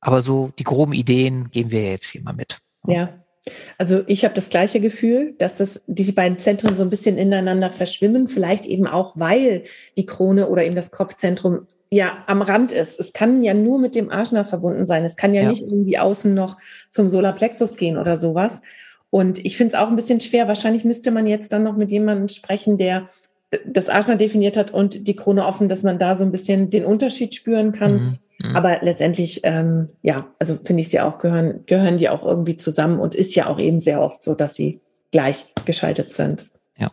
Aber 0.00 0.20
so 0.20 0.52
die 0.58 0.64
groben 0.64 0.94
Ideen 0.94 1.50
geben 1.50 1.70
wir 1.70 1.90
jetzt 1.90 2.06
hier 2.06 2.22
mal 2.22 2.34
mit. 2.34 2.58
Ja. 2.86 3.08
Also 3.78 4.02
ich 4.06 4.24
habe 4.24 4.34
das 4.34 4.50
gleiche 4.50 4.80
Gefühl, 4.80 5.34
dass 5.38 5.56
das, 5.56 5.82
diese 5.86 6.12
beiden 6.12 6.38
Zentren 6.38 6.76
so 6.76 6.82
ein 6.82 6.90
bisschen 6.90 7.16
ineinander 7.18 7.70
verschwimmen, 7.70 8.28
vielleicht 8.28 8.66
eben 8.66 8.86
auch, 8.86 9.12
weil 9.14 9.64
die 9.96 10.06
Krone 10.06 10.48
oder 10.48 10.64
eben 10.64 10.74
das 10.74 10.90
Kopfzentrum 10.90 11.66
ja 11.90 12.24
am 12.26 12.42
Rand 12.42 12.72
ist. 12.72 12.98
Es 12.98 13.12
kann 13.12 13.42
ja 13.42 13.54
nur 13.54 13.78
mit 13.78 13.94
dem 13.94 14.10
Arschner 14.10 14.44
verbunden 14.44 14.86
sein. 14.86 15.04
Es 15.04 15.16
kann 15.16 15.34
ja, 15.34 15.42
ja. 15.42 15.48
nicht 15.50 15.62
irgendwie 15.62 15.98
außen 15.98 16.34
noch 16.34 16.56
zum 16.90 17.08
Solarplexus 17.08 17.76
gehen 17.76 17.98
oder 17.98 18.18
sowas. 18.18 18.62
Und 19.10 19.44
ich 19.44 19.56
finde 19.56 19.74
es 19.74 19.80
auch 19.80 19.88
ein 19.88 19.96
bisschen 19.96 20.20
schwer. 20.20 20.48
Wahrscheinlich 20.48 20.84
müsste 20.84 21.10
man 21.10 21.26
jetzt 21.26 21.52
dann 21.52 21.62
noch 21.62 21.76
mit 21.76 21.90
jemandem 21.90 22.28
sprechen, 22.28 22.76
der 22.76 23.08
das 23.64 23.88
Arschner 23.88 24.16
definiert 24.16 24.56
hat 24.56 24.72
und 24.72 25.06
die 25.06 25.16
Krone 25.16 25.46
offen, 25.46 25.68
dass 25.68 25.84
man 25.84 25.98
da 25.98 26.16
so 26.16 26.24
ein 26.24 26.32
bisschen 26.32 26.70
den 26.70 26.84
Unterschied 26.84 27.34
spüren 27.34 27.72
kann. 27.72 27.92
Mhm. 27.92 28.18
Mhm. 28.38 28.56
Aber 28.56 28.78
letztendlich, 28.82 29.40
ähm, 29.44 29.88
ja, 30.02 30.26
also 30.38 30.56
finde 30.56 30.82
ich 30.82 30.88
sie 30.88 31.00
auch 31.00 31.18
gehören, 31.18 31.64
gehören 31.66 31.98
die 31.98 32.08
auch 32.08 32.24
irgendwie 32.24 32.56
zusammen 32.56 33.00
und 33.00 33.14
ist 33.14 33.34
ja 33.34 33.46
auch 33.46 33.58
eben 33.58 33.80
sehr 33.80 34.00
oft 34.00 34.22
so, 34.22 34.34
dass 34.34 34.54
sie 34.54 34.80
gleich 35.10 35.46
geschaltet 35.64 36.14
sind. 36.14 36.46
Ja. 36.76 36.90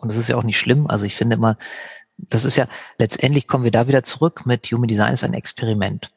Und 0.00 0.08
das 0.08 0.16
ist 0.16 0.28
ja 0.28 0.36
auch 0.36 0.42
nicht 0.42 0.58
schlimm. 0.58 0.86
Also 0.86 1.06
ich 1.06 1.16
finde 1.16 1.36
immer, 1.36 1.56
das 2.16 2.44
ist 2.44 2.56
ja, 2.56 2.66
letztendlich 2.98 3.46
kommen 3.46 3.64
wir 3.64 3.70
da 3.70 3.86
wieder 3.86 4.02
zurück 4.02 4.44
mit 4.44 4.66
Human 4.66 4.88
Design 4.88 5.14
ist 5.14 5.24
ein 5.24 5.34
Experiment. 5.34 6.10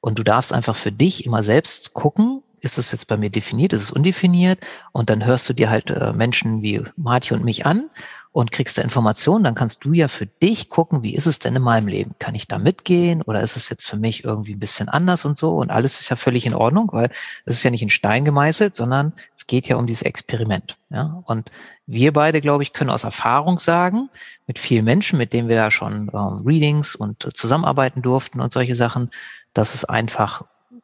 Und 0.00 0.18
du 0.18 0.24
darfst 0.24 0.52
einfach 0.52 0.76
für 0.76 0.92
dich 0.92 1.24
immer 1.24 1.42
selbst 1.42 1.94
gucken, 1.94 2.42
ist 2.60 2.78
es 2.78 2.92
jetzt 2.92 3.06
bei 3.06 3.16
mir 3.16 3.30
definiert, 3.30 3.72
ist 3.72 3.82
es 3.82 3.90
undefiniert? 3.90 4.58
Und 4.92 5.10
dann 5.10 5.24
hörst 5.24 5.48
du 5.48 5.52
dir 5.52 5.70
halt 5.70 5.90
äh, 5.90 6.12
Menschen 6.12 6.62
wie 6.62 6.82
Marti 6.96 7.34
und 7.34 7.44
mich 7.44 7.66
an 7.66 7.90
und 8.34 8.50
kriegst 8.50 8.76
da 8.76 8.82
Informationen, 8.82 9.44
dann 9.44 9.54
kannst 9.54 9.84
du 9.84 9.92
ja 9.92 10.08
für 10.08 10.26
dich 10.26 10.68
gucken, 10.68 11.04
wie 11.04 11.14
ist 11.14 11.26
es 11.26 11.38
denn 11.38 11.54
in 11.54 11.62
meinem 11.62 11.86
Leben? 11.86 12.16
Kann 12.18 12.34
ich 12.34 12.48
da 12.48 12.58
mitgehen 12.58 13.22
oder 13.22 13.40
ist 13.42 13.56
es 13.56 13.68
jetzt 13.68 13.86
für 13.86 13.96
mich 13.96 14.24
irgendwie 14.24 14.54
ein 14.54 14.58
bisschen 14.58 14.88
anders 14.88 15.24
und 15.24 15.38
so? 15.38 15.56
Und 15.56 15.70
alles 15.70 16.00
ist 16.00 16.08
ja 16.08 16.16
völlig 16.16 16.44
in 16.44 16.52
Ordnung, 16.52 16.88
weil 16.90 17.10
es 17.44 17.54
ist 17.54 17.62
ja 17.62 17.70
nicht 17.70 17.84
in 17.84 17.90
Stein 17.90 18.24
gemeißelt, 18.24 18.74
sondern 18.74 19.12
es 19.36 19.46
geht 19.46 19.68
ja 19.68 19.76
um 19.76 19.86
dieses 19.86 20.02
Experiment. 20.02 20.76
Ja? 20.90 21.22
Und 21.26 21.52
wir 21.86 22.12
beide, 22.12 22.40
glaube 22.40 22.64
ich, 22.64 22.72
können 22.72 22.90
aus 22.90 23.04
Erfahrung 23.04 23.60
sagen, 23.60 24.10
mit 24.48 24.58
vielen 24.58 24.84
Menschen, 24.84 25.16
mit 25.16 25.32
denen 25.32 25.48
wir 25.48 25.56
da 25.56 25.70
schon 25.70 26.10
ähm, 26.12 26.42
Readings 26.44 26.96
und 26.96 27.24
äh, 27.24 27.32
zusammenarbeiten 27.32 28.02
durften 28.02 28.40
und 28.40 28.50
solche 28.50 28.74
Sachen, 28.74 29.10
dass 29.52 29.76
es 29.76 29.84
einfach 29.84 30.42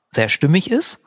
sehr 0.08 0.28
stimmig 0.28 0.70
ist 0.70 1.02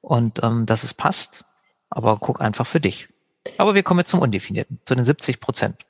und 0.00 0.44
ähm, 0.44 0.64
dass 0.64 0.84
es 0.84 0.94
passt. 0.94 1.44
Aber 1.90 2.18
guck 2.18 2.40
einfach 2.40 2.68
für 2.68 2.80
dich. 2.80 3.08
Aber 3.56 3.74
wir 3.74 3.82
kommen 3.82 3.98
jetzt 3.98 4.10
zum 4.10 4.20
Undefinierten, 4.20 4.78
zu 4.84 4.94
den 4.94 5.04
70 5.04 5.40
Prozent. 5.40 5.87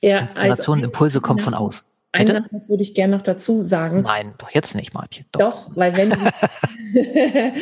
Ja, 0.00 0.18
Inspiration, 0.20 0.78
also, 0.78 0.86
Impulse 0.86 1.20
kommen 1.20 1.40
von 1.40 1.54
außen. 1.54 1.84
Einen 2.12 2.44
Satz 2.50 2.68
würde 2.68 2.82
ich 2.82 2.94
gerne 2.94 3.16
noch 3.16 3.22
dazu 3.22 3.62
sagen. 3.62 4.02
Nein, 4.02 4.34
doch 4.38 4.50
jetzt 4.50 4.74
nicht, 4.74 4.94
Martin. 4.94 5.26
Doch, 5.32 5.68
doch 5.68 5.76
weil 5.76 5.96
wenn, 5.96 6.10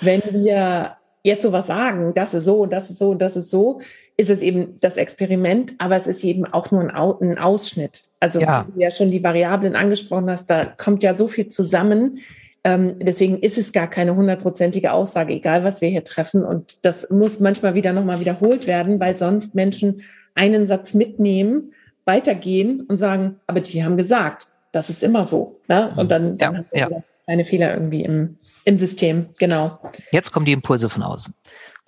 wenn 0.00 0.22
wir 0.44 0.96
jetzt 1.22 1.42
sowas 1.42 1.66
sagen, 1.66 2.12
das 2.14 2.34
ist 2.34 2.44
so 2.44 2.60
und 2.60 2.72
das 2.72 2.90
ist 2.90 2.98
so 2.98 3.10
und 3.10 3.22
das 3.22 3.36
ist 3.36 3.50
so, 3.50 3.80
ist 4.16 4.30
es 4.30 4.42
eben 4.42 4.78
das 4.80 4.96
Experiment, 4.96 5.74
aber 5.78 5.96
es 5.96 6.06
ist 6.06 6.22
eben 6.22 6.44
auch 6.44 6.70
nur 6.70 6.82
ein, 6.82 7.38
Ausschnitt. 7.38 8.04
Also 8.20 8.40
ja. 8.40 8.66
wie 8.68 8.72
du 8.72 8.80
ja 8.80 8.90
schon 8.90 9.10
die 9.10 9.24
Variablen 9.24 9.74
angesprochen 9.74 10.30
hast, 10.30 10.50
da 10.50 10.66
kommt 10.66 11.02
ja 11.02 11.14
so 11.14 11.26
viel 11.26 11.48
zusammen. 11.48 12.18
Ähm, 12.62 12.96
deswegen 12.98 13.38
ist 13.38 13.58
es 13.58 13.72
gar 13.72 13.88
keine 13.88 14.14
hundertprozentige 14.14 14.92
Aussage, 14.92 15.32
egal 15.32 15.64
was 15.64 15.80
wir 15.80 15.88
hier 15.88 16.04
treffen. 16.04 16.44
Und 16.44 16.84
das 16.84 17.10
muss 17.10 17.40
manchmal 17.40 17.74
wieder 17.74 17.92
nochmal 17.92 18.20
wiederholt 18.20 18.66
werden, 18.66 19.00
weil 19.00 19.18
sonst 19.18 19.54
Menschen 19.54 20.02
einen 20.34 20.66
Satz 20.66 20.94
mitnehmen, 20.94 21.72
weitergehen 22.04 22.82
und 22.82 22.98
sagen, 22.98 23.40
aber 23.46 23.60
die 23.60 23.84
haben 23.84 23.96
gesagt, 23.96 24.48
das 24.72 24.90
ist 24.90 25.02
immer 25.02 25.24
so. 25.24 25.60
Ne? 25.68 25.92
Und 25.96 26.10
dann, 26.10 26.36
ja, 26.36 26.52
dann 26.52 26.64
ja. 26.72 26.88
kleine 27.24 27.44
Fehler 27.44 27.74
irgendwie 27.74 28.02
im, 28.02 28.38
im 28.64 28.76
System. 28.76 29.26
Genau. 29.38 29.78
Jetzt 30.10 30.32
kommen 30.32 30.46
die 30.46 30.52
Impulse 30.52 30.88
von 30.88 31.02
außen. 31.02 31.34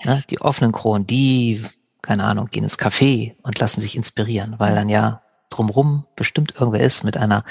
Ne? 0.05 0.23
Die 0.31 0.41
offenen 0.41 0.73
Kronen, 0.73 1.07
die, 1.07 1.65
keine 2.03 2.25
Ahnung, 2.25 2.47
gehen 2.47 2.65
ins 2.65 2.79
Café 2.79 3.35
und 3.43 3.59
lassen 3.59 3.81
sich 3.81 3.97
inspirieren, 3.97 4.55
weil 4.59 4.75
dann 4.75 4.89
ja 4.89 5.23
drumrum 5.51 6.05
bestimmt 6.17 6.55
irgendwer 6.55 6.81
ist 6.81 7.05
mit 7.05 7.17
einer 7.17 7.45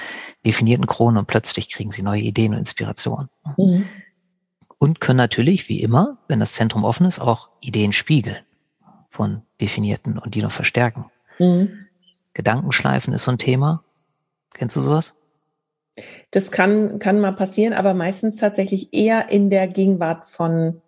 definierten 0.46 0.86
Krone 0.86 1.20
und 1.20 1.28
plötzlich 1.28 1.70
kriegen 1.70 1.92
sie 1.92 2.02
neue 2.02 2.22
Ideen 2.22 2.54
und 2.54 2.60
Inspirationen. 2.60 3.30
Mhm. 3.58 3.86
Und 4.78 5.00
können 5.00 5.18
natürlich, 5.18 5.70
wie 5.70 5.82
immer, 5.82 6.18
wenn 6.28 6.40
das 6.40 6.54
Zentrum 6.54 6.84
offen 6.84 7.06
ist, 7.06 7.20
auch 7.20 7.50
Ideen 7.62 7.94
spiegeln 7.94 8.44
von 9.10 9.44
definierten 9.62 10.20
und 10.20 10.36
die 10.36 10.42
noch 10.42 10.52
verstärken. 10.52 11.06
Mhm. 11.40 11.85
Gedankenschleifen 12.36 13.14
ist 13.14 13.24
so 13.24 13.32
ein 13.32 13.40
Thema. 13.40 13.84
Kennst 14.54 14.76
du 14.76 14.82
sowas? 14.82 15.16
Das 16.32 16.52
kann, 16.52 17.00
kann 17.00 17.20
mal 17.20 17.32
passieren, 17.32 17.74
aber 17.74 17.94
meistens 17.94 18.36
tatsächlich 18.36 18.94
eher 18.94 19.30
in 19.30 19.50
der 19.50 19.68
Gegenwart 19.68 20.26
von 20.26 20.82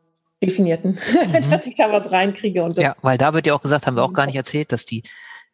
Definierten, 0.43 0.91
mhm. 1.33 1.49
dass 1.49 1.65
ich 1.65 1.75
da 1.75 1.91
was 1.91 2.12
reinkriege. 2.12 2.63
Und 2.63 2.77
das 2.77 2.83
ja, 2.83 2.95
weil 3.01 3.17
da 3.17 3.33
wird 3.33 3.47
ja 3.47 3.55
auch 3.55 3.62
gesagt, 3.62 3.88
haben 3.88 3.95
wir 3.95 4.03
auch 4.03 4.13
gar 4.13 4.27
nicht 4.27 4.36
erzählt, 4.36 4.71
dass 4.71 4.86
die 4.86 5.03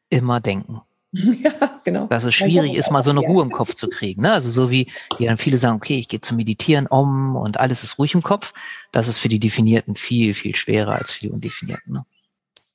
immer 0.10 0.42
denken. 0.42 0.82
Ja, 1.16 1.80
genau. 1.84 2.08
Dass 2.08 2.24
es 2.24 2.34
schwierig 2.34 2.74
ist, 2.74 2.90
mal 2.90 3.04
so 3.04 3.12
eine 3.12 3.20
Ruhe 3.20 3.44
im 3.44 3.52
Kopf 3.52 3.76
zu 3.76 3.88
kriegen. 3.88 4.24
Ne? 4.24 4.34
Also 4.34 4.50
so 4.50 4.72
wie, 4.72 4.88
wie 5.20 5.28
dann 5.28 5.38
viele 5.38 5.60
sagen, 5.60 5.76
okay, 5.76 6.00
ich 6.00 6.08
gehe 6.08 6.22
zum 6.22 6.38
Meditieren 6.38 6.88
um 6.88 7.36
und 7.36 7.60
alles 7.60 7.84
ist 7.84 8.00
ruhig 8.00 8.16
im 8.16 8.24
Kopf. 8.24 8.52
Das 8.92 9.08
ist 9.08 9.20
für 9.20 9.30
die 9.30 9.40
Definierten 9.40 9.96
viel, 9.96 10.34
viel 10.34 10.56
schwerer 10.56 10.94
als 10.94 11.12
für 11.12 11.20
die 11.20 11.30
Undefinierten. 11.30 11.94
Ne? 11.94 12.06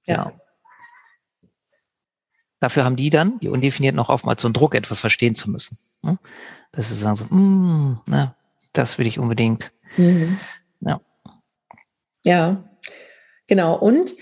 Ja. 0.05 0.23
Genau. 0.23 0.41
Dafür 2.61 2.85
haben 2.85 2.97
die 2.97 3.11
dann, 3.11 3.39
die 3.41 3.49
Undefinierten, 3.49 4.01
auch 4.01 4.09
oftmals 4.09 4.43
so 4.43 4.49
einen 4.49 4.55
Druck, 4.55 4.75
etwas 4.75 5.01
verstehen 5.01 5.35
zu 5.35 5.51
müssen. 5.51 5.79
Ne? 6.03 6.19
Dass 6.73 6.89
sie 6.89 6.95
sagen 6.95 7.17
so, 7.17 7.25
mm, 7.27 8.01
ne, 8.07 8.35
das 8.73 8.99
will 8.99 9.07
ich 9.07 9.19
unbedingt. 9.19 9.71
Mhm. 9.97 10.39
Ja. 10.81 11.01
Ja, 12.25 12.65
genau. 13.47 13.79
Und 13.79 14.15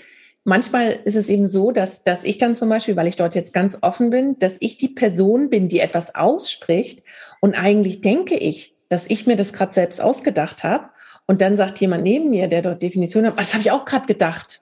manchmal 0.43 0.99
ist 1.03 1.15
es 1.15 1.29
eben 1.29 1.47
so, 1.47 1.71
dass, 1.71 2.03
dass 2.03 2.23
ich 2.23 2.37
dann 2.37 2.55
zum 2.55 2.69
Beispiel, 2.69 2.95
weil 2.95 3.07
ich 3.07 3.15
dort 3.15 3.35
jetzt 3.35 3.53
ganz 3.53 3.79
offen 3.81 4.09
bin, 4.11 4.37
dass 4.39 4.57
ich 4.59 4.77
die 4.77 4.87
Person 4.87 5.49
bin, 5.49 5.67
die 5.67 5.79
etwas 5.79 6.15
ausspricht 6.15 7.03
und 7.41 7.55
eigentlich 7.55 8.01
denke 8.01 8.35
ich, 8.35 8.75
dass 8.89 9.09
ich 9.09 9.27
mir 9.27 9.35
das 9.35 9.53
gerade 9.53 9.73
selbst 9.73 10.01
ausgedacht 10.01 10.63
habe. 10.63 10.89
Und 11.25 11.41
dann 11.41 11.57
sagt 11.57 11.79
jemand 11.79 12.03
neben 12.03 12.29
mir, 12.29 12.47
der 12.47 12.61
dort 12.61 12.81
Definition 12.81 13.25
hat, 13.25 13.37
das 13.37 13.53
habe 13.53 13.61
ich 13.61 13.71
auch 13.71 13.83
gerade 13.83 14.05
gedacht. 14.05 14.61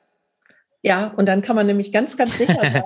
Ja, 0.86 1.08
und 1.18 1.26
dann 1.26 1.42
kann 1.42 1.56
man 1.56 1.66
nämlich 1.66 1.92
ganz, 1.92 2.16
ganz 2.16 2.38
sicher 2.38 2.54
sein, 2.62 2.84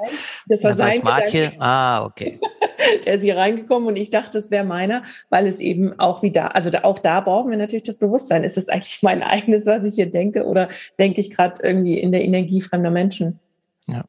das 0.47 0.63
war 0.63 0.77
sein 0.77 1.03
Martje. 1.03 1.51
Ah, 1.59 2.05
okay. 2.05 2.39
der 3.05 3.15
ist 3.15 3.23
hier 3.23 3.35
reingekommen 3.35 3.89
und 3.89 3.97
ich 3.97 4.09
dachte, 4.09 4.37
es 4.37 4.51
wäre 4.51 4.63
meiner, 4.63 5.03
weil 5.29 5.47
es 5.47 5.59
eben 5.59 5.99
auch 5.99 6.23
wieder, 6.23 6.55
also 6.55 6.69
da, 6.69 6.85
auch 6.85 6.99
da 6.99 7.19
brauchen 7.19 7.51
wir 7.51 7.57
natürlich 7.57 7.83
das 7.83 7.97
Bewusstsein. 7.97 8.45
Ist 8.45 8.57
es 8.57 8.69
eigentlich 8.69 8.99
mein 9.03 9.21
eigenes, 9.21 9.65
was 9.65 9.83
ich 9.83 9.95
hier 9.95 10.09
denke 10.09 10.45
oder 10.45 10.69
denke 10.97 11.19
ich 11.19 11.29
gerade 11.29 11.61
irgendwie 11.61 11.99
in 11.99 12.13
der 12.13 12.23
Energie 12.23 12.61
fremder 12.61 12.89
Menschen? 12.89 13.37
Ja. 13.85 14.05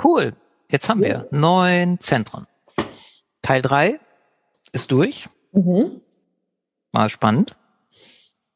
Cool. 0.00 0.34
Jetzt 0.70 0.88
haben 0.88 1.02
wir 1.02 1.26
neun 1.32 1.98
Zentren. 1.98 2.46
Teil 3.42 3.62
drei 3.62 3.98
ist 4.72 4.92
durch. 4.92 5.28
Mhm. 5.50 6.02
Mal 6.92 7.10
spannend. 7.10 7.56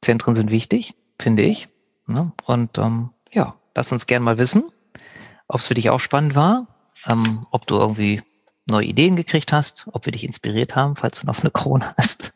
Zentren 0.03 0.37
sind 0.37 0.53
wichtig, 0.53 0.95
finde 1.21 1.43
ich. 1.43 1.67
Ne? 2.07 2.31
Und 2.47 2.79
ähm, 2.79 3.11
ja, 3.33 3.57
lass 3.79 3.93
uns 3.93 4.09
gern 4.09 4.25
mal 4.25 4.39
wissen, 4.39 4.65
ob 5.47 5.61
es 5.61 5.69
für 5.69 5.75
dich 5.75 5.89
auch 5.89 6.01
spannend 6.01 6.35
war, 6.35 6.67
ähm, 7.07 7.47
ob 7.53 7.65
du 7.69 7.77
irgendwie 7.77 8.23
neue 8.67 8.87
Ideen 8.87 9.15
gekriegt 9.15 9.53
hast, 9.53 9.87
ob 9.93 10.05
wir 10.05 10.13
dich 10.13 10.25
inspiriert 10.25 10.75
haben, 10.75 10.97
falls 10.97 11.21
du 11.21 11.27
noch 11.27 11.41
eine 11.41 11.53
Krone 11.53 11.95
hast. 11.97 12.33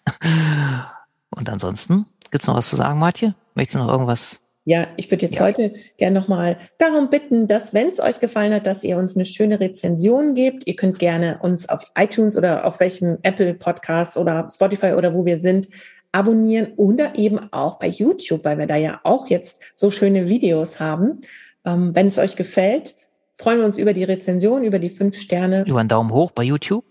Und 1.30 1.48
ansonsten, 1.48 2.06
gibt's 2.30 2.46
noch 2.46 2.54
was 2.54 2.68
zu 2.68 2.76
sagen, 2.76 3.00
Martje? 3.00 3.34
Möchtest 3.54 3.74
du 3.74 3.80
noch 3.80 3.90
irgendwas 3.90 4.38
ja, 4.64 4.86
ich 4.96 5.10
würde 5.10 5.26
jetzt 5.26 5.38
ja. 5.38 5.42
heute 5.42 5.72
gerne 5.96 6.20
nochmal 6.20 6.56
darum 6.78 7.10
bitten, 7.10 7.48
dass, 7.48 7.74
wenn 7.74 7.88
es 7.88 7.98
euch 7.98 8.20
gefallen 8.20 8.54
hat, 8.54 8.64
dass 8.64 8.84
ihr 8.84 8.96
uns 8.96 9.16
eine 9.16 9.26
schöne 9.26 9.58
Rezension 9.58 10.36
gebt. 10.36 10.68
Ihr 10.68 10.76
könnt 10.76 11.00
gerne 11.00 11.40
uns 11.42 11.68
auf 11.68 11.82
iTunes 11.98 12.36
oder 12.36 12.64
auf 12.64 12.78
welchem 12.78 13.18
Apple 13.24 13.54
Podcast 13.54 14.16
oder 14.16 14.46
Spotify 14.52 14.92
oder 14.92 15.14
wo 15.14 15.24
wir 15.24 15.40
sind 15.40 15.66
abonnieren 16.12 16.74
oder 16.76 17.16
eben 17.16 17.52
auch 17.52 17.78
bei 17.78 17.88
YouTube, 17.88 18.44
weil 18.44 18.58
wir 18.58 18.66
da 18.66 18.76
ja 18.76 19.00
auch 19.02 19.28
jetzt 19.28 19.60
so 19.74 19.90
schöne 19.90 20.28
Videos 20.28 20.78
haben. 20.78 21.18
Ähm, 21.64 21.94
wenn 21.94 22.06
es 22.06 22.18
euch 22.18 22.36
gefällt, 22.36 22.94
freuen 23.38 23.58
wir 23.58 23.66
uns 23.66 23.78
über 23.78 23.94
die 23.94 24.04
Rezension, 24.04 24.62
über 24.62 24.78
die 24.78 24.90
fünf 24.90 25.16
Sterne. 25.16 25.64
Über 25.66 25.80
einen 25.80 25.88
Daumen 25.88 26.12
hoch 26.12 26.30
bei 26.30 26.42
YouTube. 26.42 26.84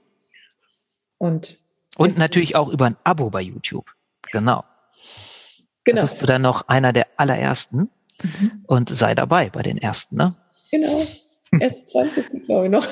Und, 1.17 1.57
und 1.97 2.17
natürlich 2.17 2.55
auch 2.55 2.69
über 2.69 2.86
ein 2.86 2.97
Abo 3.03 3.29
bei 3.29 3.41
YouTube. 3.41 3.86
Genau. 4.31 4.63
Genau. 5.84 5.95
Da 5.97 6.01
bist 6.01 6.21
du 6.21 6.25
dann 6.25 6.41
noch 6.41 6.67
einer 6.67 6.93
der 6.93 7.07
allerersten 7.17 7.89
mhm. 8.23 8.63
und 8.65 8.89
sei 8.89 9.15
dabei 9.15 9.49
bei 9.49 9.62
den 9.62 9.77
ersten, 9.77 10.15
ne? 10.15 10.36
Genau. 10.71 11.01
Erst 11.60 11.89
20, 11.89 12.45
glaube 12.45 12.65
ich 12.65 12.71
noch. 12.71 12.88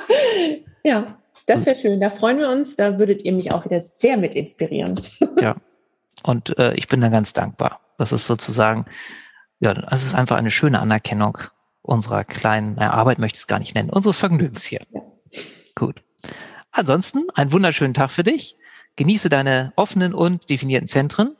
ja, 0.84 1.18
das 1.46 1.66
wäre 1.66 1.76
schön. 1.76 2.00
Da 2.00 2.10
freuen 2.10 2.38
wir 2.38 2.48
uns. 2.48 2.76
Da 2.76 2.98
würdet 2.98 3.22
ihr 3.22 3.32
mich 3.32 3.52
auch 3.52 3.64
wieder 3.64 3.80
sehr 3.80 4.16
mit 4.16 4.34
inspirieren. 4.34 5.00
ja. 5.40 5.56
Und 6.22 6.58
äh, 6.58 6.74
ich 6.74 6.88
bin 6.88 7.00
da 7.00 7.08
ganz 7.08 7.32
dankbar. 7.32 7.80
Das 7.98 8.12
ist 8.12 8.26
sozusagen, 8.26 8.86
ja, 9.60 9.74
das 9.74 10.04
ist 10.04 10.14
einfach 10.14 10.36
eine 10.36 10.50
schöne 10.50 10.80
Anerkennung 10.80 11.38
unserer 11.82 12.24
kleinen 12.24 12.76
na, 12.78 12.90
Arbeit, 12.90 13.18
möchte 13.18 13.36
ich 13.36 13.42
es 13.42 13.46
gar 13.46 13.58
nicht 13.58 13.74
nennen, 13.74 13.90
unseres 13.90 14.16
Vergnügens 14.16 14.64
hier. 14.64 14.80
Ja. 14.90 15.02
Gut. 15.74 16.02
Ansonsten 16.70 17.26
einen 17.34 17.52
wunderschönen 17.52 17.94
Tag 17.94 18.10
für 18.10 18.24
dich. 18.24 18.56
Genieße 18.96 19.28
deine 19.28 19.72
offenen 19.76 20.14
und 20.14 20.48
definierten 20.48 20.88
Zentren 20.88 21.36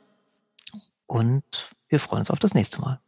und 1.07 1.43
wir 1.89 1.99
freuen 1.99 2.19
uns 2.19 2.31
auf 2.31 2.39
das 2.39 2.53
nächste 2.53 2.81
Mal. 2.81 2.99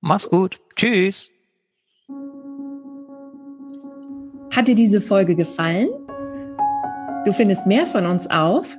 Mach's 0.00 0.28
gut. 0.28 0.60
Tschüss. 0.74 1.30
Hat 4.54 4.68
dir 4.68 4.74
diese 4.74 5.00
Folge 5.00 5.34
gefallen? 5.34 5.88
Du 7.24 7.32
findest 7.32 7.66
mehr 7.66 7.86
von 7.86 8.04
uns 8.04 8.30
auf 8.30 8.76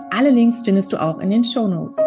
Alle 0.10 0.32
Links 0.32 0.60
findest 0.66 0.92
du 0.92 1.00
auch 1.00 1.20
in 1.20 1.30
den 1.30 1.44
Show 1.44 1.68
Notes. 1.68 2.00